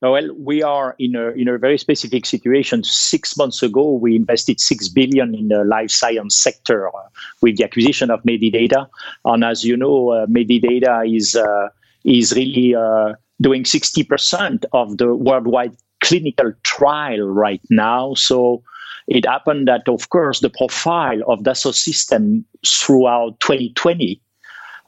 Well, 0.00 0.30
we 0.36 0.62
are 0.62 0.94
in 0.98 1.16
a 1.16 1.30
in 1.30 1.48
a 1.48 1.58
very 1.58 1.78
specific 1.78 2.26
situation. 2.26 2.84
Six 2.84 3.36
months 3.36 3.62
ago, 3.62 3.92
we 3.92 4.16
invested 4.16 4.60
six 4.60 4.88
billion 4.88 5.34
in 5.34 5.48
the 5.48 5.64
life 5.64 5.90
science 5.90 6.36
sector 6.36 6.88
uh, 6.88 7.08
with 7.42 7.56
the 7.56 7.64
acquisition 7.64 8.10
of 8.10 8.22
Medidata, 8.22 8.88
and 9.24 9.44
as 9.44 9.64
you 9.64 9.76
know, 9.76 10.10
uh, 10.10 10.26
Medidata 10.26 11.04
is 11.04 11.34
uh, 11.34 11.68
is 12.04 12.32
really 12.32 12.74
uh, 12.74 13.14
doing 13.40 13.64
sixty 13.64 14.04
percent 14.04 14.66
of 14.72 14.98
the 14.98 15.14
worldwide 15.14 15.76
clinical 16.00 16.52
trial 16.62 17.28
right 17.28 17.62
now. 17.70 18.14
So 18.14 18.62
it 19.08 19.26
happened 19.26 19.66
that, 19.68 19.88
of 19.88 20.10
course, 20.10 20.40
the 20.40 20.50
profile 20.50 21.20
of 21.26 21.40
Dassault 21.40 21.74
system 21.74 22.44
throughout 22.66 23.40
2020 23.40 24.20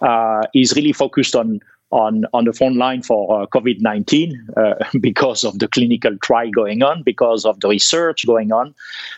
uh, 0.03 0.43
is 0.55 0.75
really 0.77 0.93
focused 0.93 1.35
on 1.35 1.61
on, 1.91 2.25
on 2.33 2.45
the 2.45 2.53
front 2.53 2.77
line 2.77 3.03
for 3.03 3.43
uh, 3.43 3.47
COVID 3.47 3.81
19 3.81 4.49
uh, 4.57 4.75
because 5.01 5.45
of 5.45 5.59
the 5.59 5.69
clinical 5.69 6.17
trial 6.19 6.51
going 6.51 6.83
on, 6.83 7.03
because 7.03 7.45
of 7.45 7.61
the 7.61 7.69
research 7.69 8.27
going 8.27 8.53
on. 8.53 8.75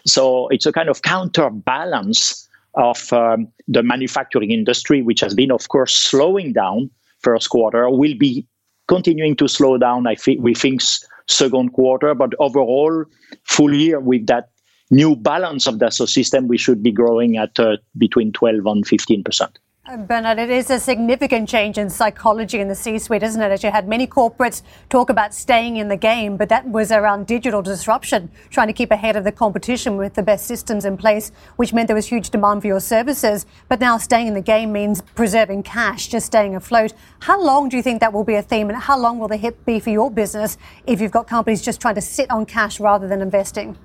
So 0.07 0.49
it's 0.49 0.67
a 0.67 0.73
kind 0.73 0.89
of 0.89 1.03
counterbalance 1.03 2.49
of 2.75 3.13
um, 3.13 3.49
the 3.69 3.83
manufacturing 3.83 4.51
industry, 4.51 5.03
which 5.03 5.21
has 5.21 5.35
been, 5.35 5.53
of 5.53 5.69
course, 5.69 5.95
slowing 5.95 6.53
down 6.53 6.91
first 7.21 7.51
quarter, 7.51 7.89
will 7.91 8.17
be 8.19 8.47
continuing 8.89 9.37
to 9.37 9.49
slow 9.49 9.79
down, 9.79 10.07
I 10.07 10.15
think, 10.15 10.41
we 10.43 10.55
think, 10.55 10.81
second 11.29 11.73
quarter. 11.73 12.15
But 12.15 12.33
overall, 12.39 13.05
full 13.45 13.75
year 13.75 14.01
with 14.01 14.27
that 14.27 14.49
new 14.91 15.15
balance 15.15 15.67
of 15.67 15.79
the 15.79 15.91
system, 15.91 16.49
we 16.49 16.59
should 16.59 16.83
be 16.83 16.93
growing 16.93 17.37
at 17.37 17.59
uh, 17.61 17.77
between 17.99 18.33
12 18.33 18.67
and 18.67 18.87
15 18.87 19.23
percent. 19.23 19.59
Bernard, 19.85 20.39
it 20.39 20.49
is 20.49 20.71
a 20.71 20.79
significant 20.79 21.49
change 21.49 21.77
in 21.77 21.91
psychology 21.91 22.61
in 22.61 22.69
the 22.69 22.75
C 22.75 23.01
suite, 23.01 23.25
isn't 23.25 23.43
it? 23.43 23.51
As 23.51 23.65
you 23.65 23.73
had 23.73 23.89
many 23.89 24.07
corporates 24.07 24.63
talk 24.89 25.11
about 25.11 25.35
staying 25.35 25.77
in 25.77 25.89
the 25.89 25.97
game, 25.97 26.37
but 26.37 26.49
that 26.51 26.69
was 26.69 26.93
around 26.93 27.27
digital 27.27 27.63
disruption, 27.63 28.31
trying 28.49 28.69
to 28.69 28.73
keep 28.73 28.93
ahead 28.93 29.17
of 29.17 29.25
the 29.25 29.33
competition 29.33 29.97
with 29.97 30.15
the 30.15 30.23
best 30.23 30.47
systems 30.47 30.85
in 30.85 30.97
place, 30.97 31.33
which 31.57 31.73
meant 31.73 31.89
there 31.89 31.97
was 31.97 32.07
huge 32.07 32.31
demand 32.31 32.61
for 32.61 32.69
your 32.69 32.79
services. 32.79 33.45
But 33.69 33.81
now 33.81 33.99
staying 33.99 34.29
in 34.29 34.35
the 34.35 34.41
game 34.41 34.71
means 34.71 35.03
preserving 35.17 35.65
cash, 35.65 36.07
just 36.07 36.27
staying 36.27 36.55
afloat. 36.55 36.93
How 37.19 37.43
long 37.43 37.69
do 37.69 37.77
you 37.77 37.83
think 37.83 37.99
that 38.03 38.13
will 38.13 38.23
be 38.23 38.37
a 38.37 38.43
theme, 38.43 38.71
and 38.71 38.79
how 38.79 38.97
long 38.97 39.19
will 39.19 39.29
the 39.29 39.37
hit 39.37 39.67
be 39.67 39.81
for 39.81 39.91
your 39.91 40.13
business 40.13 40.59
if 40.87 41.01
you've 41.01 41.11
got 41.11 41.27
companies 41.27 41.61
just 41.61 41.81
trying 41.81 41.97
to 41.97 42.01
sit 42.01 42.31
on 42.31 42.47
cash 42.47 42.79
rather 42.79 43.09
than 43.09 43.21
investing? 43.21 43.77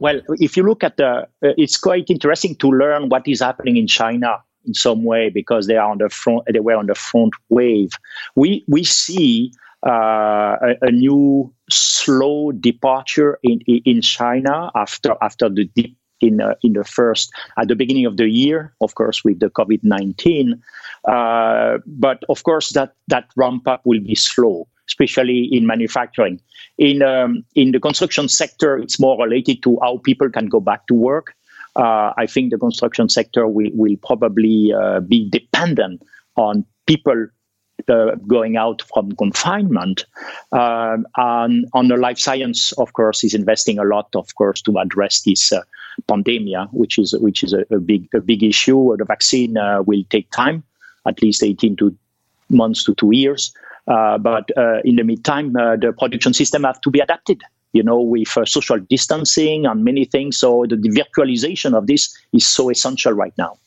Well, 0.00 0.20
if 0.38 0.58
you 0.58 0.64
look 0.64 0.84
at 0.84 0.98
the, 0.98 1.06
uh, 1.06 1.26
it's 1.40 1.78
quite 1.78 2.10
interesting 2.10 2.56
to 2.56 2.68
learn 2.68 3.08
what 3.08 3.26
is 3.26 3.40
happening 3.40 3.78
in 3.78 3.86
China 3.86 4.42
in 4.66 4.74
some 4.74 5.04
way 5.04 5.30
because 5.30 5.66
they 5.66 5.76
are 5.76 5.90
on 5.90 5.98
the 5.98 6.08
front 6.08 6.42
they 6.52 6.60
were 6.60 6.76
on 6.76 6.86
the 6.86 6.94
front 6.94 7.32
wave 7.48 7.90
we 8.36 8.64
we 8.68 8.84
see 8.84 9.52
uh, 9.86 10.56
a, 10.60 10.76
a, 10.82 10.90
new 10.90 11.50
slow 11.70 12.52
departure 12.52 13.38
in 13.42 13.60
in 13.66 14.02
China 14.02 14.70
after 14.74 15.16
after 15.22 15.48
the 15.48 15.64
dip 15.74 15.92
in 16.20 16.40
uh, 16.40 16.54
in 16.62 16.74
the 16.74 16.84
first 16.84 17.32
at 17.58 17.68
the 17.68 17.74
beginning 17.74 18.06
of 18.06 18.16
the 18.16 18.28
year, 18.28 18.74
of 18.80 18.94
course, 18.94 19.24
with 19.24 19.40
the 19.40 19.50
COVID 19.50 19.80
nineteen. 19.82 20.62
Uh, 21.08 21.78
but 21.86 22.22
of 22.28 22.42
course, 22.44 22.70
that 22.70 22.94
that 23.08 23.24
ramp 23.36 23.66
up 23.66 23.80
will 23.84 24.00
be 24.00 24.14
slow, 24.14 24.68
especially 24.86 25.48
in 25.50 25.66
manufacturing. 25.66 26.40
In 26.76 27.02
um, 27.02 27.44
in 27.54 27.72
the 27.72 27.80
construction 27.80 28.28
sector, 28.28 28.76
it's 28.76 29.00
more 29.00 29.16
related 29.22 29.62
to 29.62 29.78
how 29.82 29.98
people 29.98 30.28
can 30.28 30.46
go 30.46 30.60
back 30.60 30.86
to 30.88 30.94
work 30.94 31.34
uh, 31.80 32.12
I 32.16 32.26
think 32.26 32.50
the 32.50 32.58
construction 32.58 33.08
sector 33.08 33.48
will, 33.48 33.70
will 33.72 33.96
probably 33.96 34.72
uh, 34.72 35.00
be 35.00 35.30
dependent 35.30 36.02
on 36.36 36.66
people 36.86 37.28
uh, 37.88 38.16
going 38.26 38.58
out 38.58 38.82
from 38.82 39.12
confinement. 39.12 40.04
Um, 40.52 41.06
and 41.16 41.66
on 41.72 41.88
the 41.88 41.96
life 41.96 42.18
science, 42.18 42.72
of 42.72 42.92
course, 42.92 43.24
is 43.24 43.32
investing 43.32 43.78
a 43.78 43.84
lot, 43.84 44.08
of 44.14 44.34
course, 44.34 44.60
to 44.62 44.78
address 44.78 45.22
this 45.22 45.52
uh, 45.52 45.62
pandemic, 46.06 46.68
which 46.72 46.98
is 46.98 47.14
which 47.14 47.42
is 47.42 47.54
a, 47.54 47.64
a, 47.70 47.78
big 47.78 48.08
a 48.14 48.20
big 48.20 48.42
issue. 48.42 48.94
The 48.98 49.06
vaccine 49.06 49.56
uh, 49.56 49.82
will 49.82 50.04
take 50.10 50.30
time, 50.30 50.62
at 51.06 51.22
least 51.22 51.42
18 51.42 51.76
to 51.76 51.96
months 52.50 52.84
to 52.84 52.94
two 52.94 53.12
years. 53.14 53.54
Uh, 53.88 54.18
but 54.18 54.50
in 54.84 54.96
the 54.96 55.02
meantime, 55.02 55.54
the 55.54 55.94
production 55.98 56.34
system 56.34 56.64
have 56.64 56.80
to 56.82 56.90
be 56.90 57.00
adapted 57.00 57.42
you 57.72 57.82
know, 57.82 58.00
with 58.00 58.36
uh, 58.36 58.44
social 58.44 58.78
distancing 58.78 59.66
and 59.66 59.84
many 59.84 60.04
things. 60.04 60.38
So 60.38 60.64
the, 60.68 60.76
the 60.76 60.90
virtualization 60.90 61.74
of 61.74 61.86
this 61.86 62.16
is 62.32 62.46
so 62.46 62.70
essential 62.70 63.12
right 63.12 63.34
now. 63.38 63.58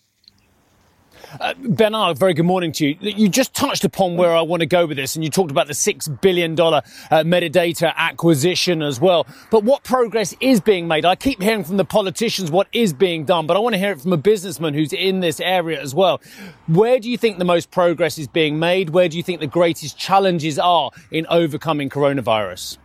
Uh, 1.40 1.54
Bernard, 1.58 2.18
very 2.18 2.34
good 2.34 2.46
morning 2.46 2.72
to 2.74 2.88
you. 2.88 2.98
You 3.00 3.28
just 3.28 3.54
touched 3.56 3.84
upon 3.84 4.18
where 4.18 4.36
I 4.36 4.42
want 4.42 4.60
to 4.60 4.68
go 4.68 4.86
with 4.86 4.98
this, 4.98 5.16
and 5.16 5.24
you 5.24 5.32
talked 5.32 5.50
about 5.50 5.68
the 5.68 5.74
$6 5.74 6.22
billion 6.22 6.52
uh, 6.60 6.82
Medidata 7.12 7.94
acquisition 7.96 8.84
as 8.84 9.00
well. 9.00 9.26
But 9.50 9.64
what 9.64 9.84
progress 9.84 10.36
is 10.40 10.62
being 10.62 10.88
made? 10.88 11.06
I 11.06 11.16
keep 11.16 11.42
hearing 11.42 11.64
from 11.64 11.78
the 11.78 11.86
politicians 11.86 12.52
what 12.52 12.68
is 12.72 12.94
being 12.94 13.26
done, 13.26 13.48
but 13.48 13.58
I 13.58 13.60
want 13.60 13.74
to 13.74 13.80
hear 13.80 13.94
it 13.94 14.02
from 14.02 14.14
a 14.14 14.18
businessman 14.18 14.74
who's 14.74 14.94
in 14.94 15.22
this 15.22 15.40
area 15.40 15.82
as 15.82 15.96
well. 15.96 16.22
Where 16.68 17.00
do 17.00 17.10
you 17.10 17.18
think 17.18 17.40
the 17.40 17.46
most 17.46 17.72
progress 17.72 18.18
is 18.20 18.28
being 18.28 18.60
made? 18.60 18.92
Where 18.92 19.10
do 19.10 19.18
you 19.18 19.24
think 19.24 19.40
the 19.40 19.48
greatest 19.48 19.98
challenges 19.98 20.60
are 20.60 20.92
in 21.10 21.26
overcoming 21.30 21.90
coronavirus? 21.90 22.78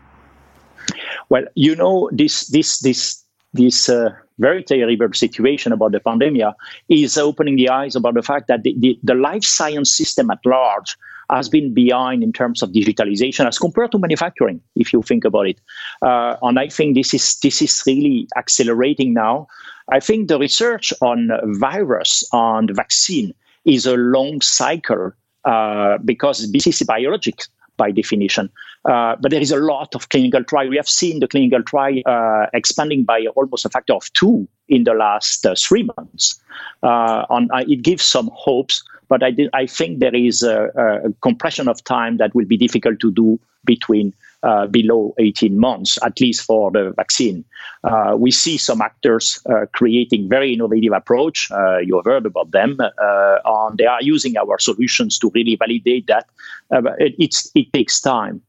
Well, 1.28 1.44
you 1.54 1.76
know, 1.76 2.08
this 2.12 2.46
this 2.48 2.78
this 2.80 3.24
this 3.52 3.88
uh, 3.88 4.10
very 4.38 4.62
terrible 4.62 5.12
situation 5.12 5.72
about 5.72 5.92
the 5.92 6.00
pandemic 6.00 6.54
is 6.88 7.18
opening 7.18 7.56
the 7.56 7.68
eyes 7.68 7.96
about 7.96 8.14
the 8.14 8.22
fact 8.22 8.46
that 8.48 8.62
the, 8.62 8.74
the, 8.78 8.98
the, 9.02 9.14
life 9.14 9.42
science 9.42 9.94
system 9.94 10.30
at 10.30 10.38
large 10.44 10.96
has 11.30 11.48
been 11.48 11.74
behind 11.74 12.22
in 12.22 12.32
terms 12.32 12.62
of 12.62 12.70
digitalization 12.70 13.46
as 13.46 13.58
compared 13.58 13.90
to 13.92 13.98
manufacturing, 13.98 14.60
if 14.76 14.92
you 14.92 15.02
think 15.02 15.24
about 15.24 15.48
it. 15.48 15.60
Uh, 16.02 16.36
and 16.42 16.58
I 16.58 16.68
think 16.68 16.94
this 16.94 17.12
is 17.12 17.38
this 17.40 17.60
is 17.60 17.82
really 17.86 18.28
accelerating 18.36 19.12
now. 19.12 19.48
I 19.90 20.00
think 20.00 20.28
the 20.28 20.38
research 20.38 20.92
on 21.00 21.30
virus 21.58 22.24
and 22.32 22.74
vaccine 22.74 23.34
is 23.64 23.86
a 23.86 23.96
long 23.96 24.40
cycle 24.40 25.12
uh, 25.44 25.98
because 26.04 26.50
this 26.52 26.66
is 26.66 26.78
biologics 26.80 27.48
by 27.78 27.90
definition. 27.90 28.50
Uh, 28.84 29.16
but 29.20 29.30
there 29.30 29.40
is 29.40 29.50
a 29.50 29.56
lot 29.56 29.94
of 29.94 30.10
clinical 30.10 30.44
trial. 30.44 30.68
We 30.68 30.76
have 30.76 30.88
seen 30.88 31.20
the 31.20 31.28
clinical 31.28 31.62
trial 31.62 32.02
uh, 32.04 32.46
expanding 32.52 33.04
by 33.04 33.24
almost 33.34 33.64
a 33.64 33.70
factor 33.70 33.94
of 33.94 34.12
two 34.12 34.46
in 34.68 34.84
the 34.84 34.92
last 34.92 35.46
uh, 35.46 35.54
three 35.56 35.88
months. 35.96 36.38
Uh, 36.82 37.24
on, 37.30 37.50
uh, 37.50 37.64
it 37.66 37.82
gives 37.82 38.04
some 38.04 38.30
hopes, 38.34 38.84
but 39.08 39.22
I, 39.22 39.34
I 39.54 39.66
think 39.66 40.00
there 40.00 40.14
is 40.14 40.42
a, 40.42 40.68
a, 40.76 41.12
compression 41.22 41.68
of 41.68 41.82
time 41.84 42.18
that 42.18 42.34
will 42.34 42.44
be 42.44 42.58
difficult 42.58 43.00
to 43.00 43.10
do 43.10 43.40
between 43.64 44.12
uh, 44.42 44.66
below 44.66 45.14
18 45.18 45.58
months, 45.58 45.98
at 46.04 46.20
least 46.20 46.42
for 46.42 46.70
the 46.70 46.92
vaccine. 46.96 47.44
Uh, 47.84 48.14
we 48.16 48.30
see 48.30 48.56
some 48.56 48.80
actors 48.80 49.40
uh, 49.50 49.66
creating 49.72 50.28
very 50.28 50.52
innovative 50.54 50.92
approach. 50.92 51.50
Uh, 51.50 51.78
you 51.78 51.96
have 51.96 52.04
heard 52.04 52.26
about 52.26 52.50
them, 52.50 52.76
uh, 52.80 53.38
and 53.44 53.78
they 53.78 53.86
are 53.86 54.02
using 54.02 54.36
our 54.36 54.58
solutions 54.58 55.18
to 55.18 55.30
really 55.34 55.56
validate 55.56 56.06
that. 56.06 56.26
Uh, 56.70 56.82
it, 56.98 57.34
it 57.54 57.72
takes 57.72 58.00
time, 58.00 58.40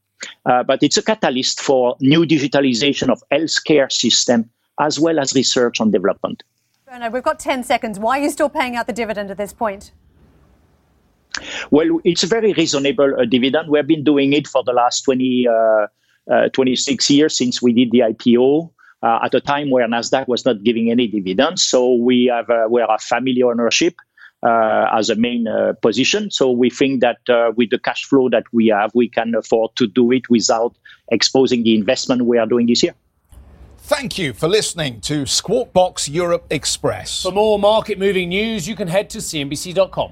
but 0.44 0.84
it's 0.84 0.98
a 0.98 1.04
catalyst 1.04 1.62
for 1.62 1.96
new 2.02 2.26
digitalization 2.26 3.10
of 3.10 3.24
healthcare 3.32 3.92
system 3.92 4.50
as 4.80 5.00
well 5.00 5.20
as 5.20 5.34
research 5.34 5.80
and 5.80 5.92
development. 5.92 6.44
Bernard, 6.86 7.14
we've 7.14 7.24
got 7.24 7.40
10 7.40 7.64
seconds. 7.64 8.00
Why 8.00 8.20
are 8.20 8.24
you 8.24 8.30
still 8.30 8.50
paying 8.50 8.76
out 8.76 8.88
the 8.88 8.94
dividend 8.94 9.30
at 9.30 9.38
this 9.38 9.54
point? 9.54 9.92
Well, 11.72 12.00
it's 12.04 12.24
a 12.24 12.28
very 12.28 12.54
reasonable 12.54 13.14
uh, 13.20 13.26
dividend. 13.26 13.70
We 13.70 13.78
have 13.78 13.88
been 13.88 14.04
doing 14.04 14.34
it 14.34 14.48
for 14.48 14.64
the 14.64 14.74
last 14.74 15.02
20, 15.02 15.48
uh, 15.48 15.88
uh, 16.32 16.50
26 16.50 17.10
years 17.10 17.38
since 17.38 17.62
we 17.62 17.74
did 17.74 17.92
the 17.92 18.00
IPO. 18.00 18.72
Uh, 19.02 19.20
at 19.24 19.34
a 19.34 19.40
time 19.40 19.72
where 19.72 19.88
Nasdaq 19.88 20.28
was 20.28 20.44
not 20.44 20.62
giving 20.62 20.92
any 20.92 21.08
dividends, 21.08 21.66
so 21.66 21.94
we 21.94 22.26
have 22.26 22.50
uh, 22.50 22.68
we 22.70 22.82
are 22.82 22.94
a 22.94 23.00
family 23.00 23.42
ownership 23.42 23.96
uh, 24.44 24.88
as 24.94 25.10
a 25.10 25.16
main 25.16 25.48
position. 25.82 26.30
So 26.32 26.52
we 26.52 26.70
think 26.70 27.00
that 27.00 27.20
with 27.56 27.70
the 27.70 27.80
cash 27.80 28.04
flow 28.04 28.28
that 28.28 28.44
we 28.52 28.68
have, 28.68 28.92
we 28.94 29.08
can 29.08 29.36
afford 29.36 29.72
to 29.78 29.88
do 29.88 30.12
it 30.12 30.30
without 30.30 30.76
exposing 31.14 31.64
the 31.64 31.76
investment 31.76 32.24
we 32.24 32.38
are 32.38 32.46
doing 32.46 32.68
this 32.68 32.84
year. 32.84 32.94
Thank 33.78 34.18
you 34.18 34.34
for 34.34 34.50
listening 34.50 35.00
to 35.02 35.26
Squawk 35.26 35.72
Box 35.72 36.10
Europe 36.10 36.46
Express. 36.50 37.24
For 37.24 37.32
more 37.32 37.58
market 37.58 37.98
moving 37.98 38.28
news, 38.28 38.68
you 38.68 38.76
can 38.76 38.90
head 38.90 39.10
to 39.12 39.20
CNBC.com. 39.20 40.12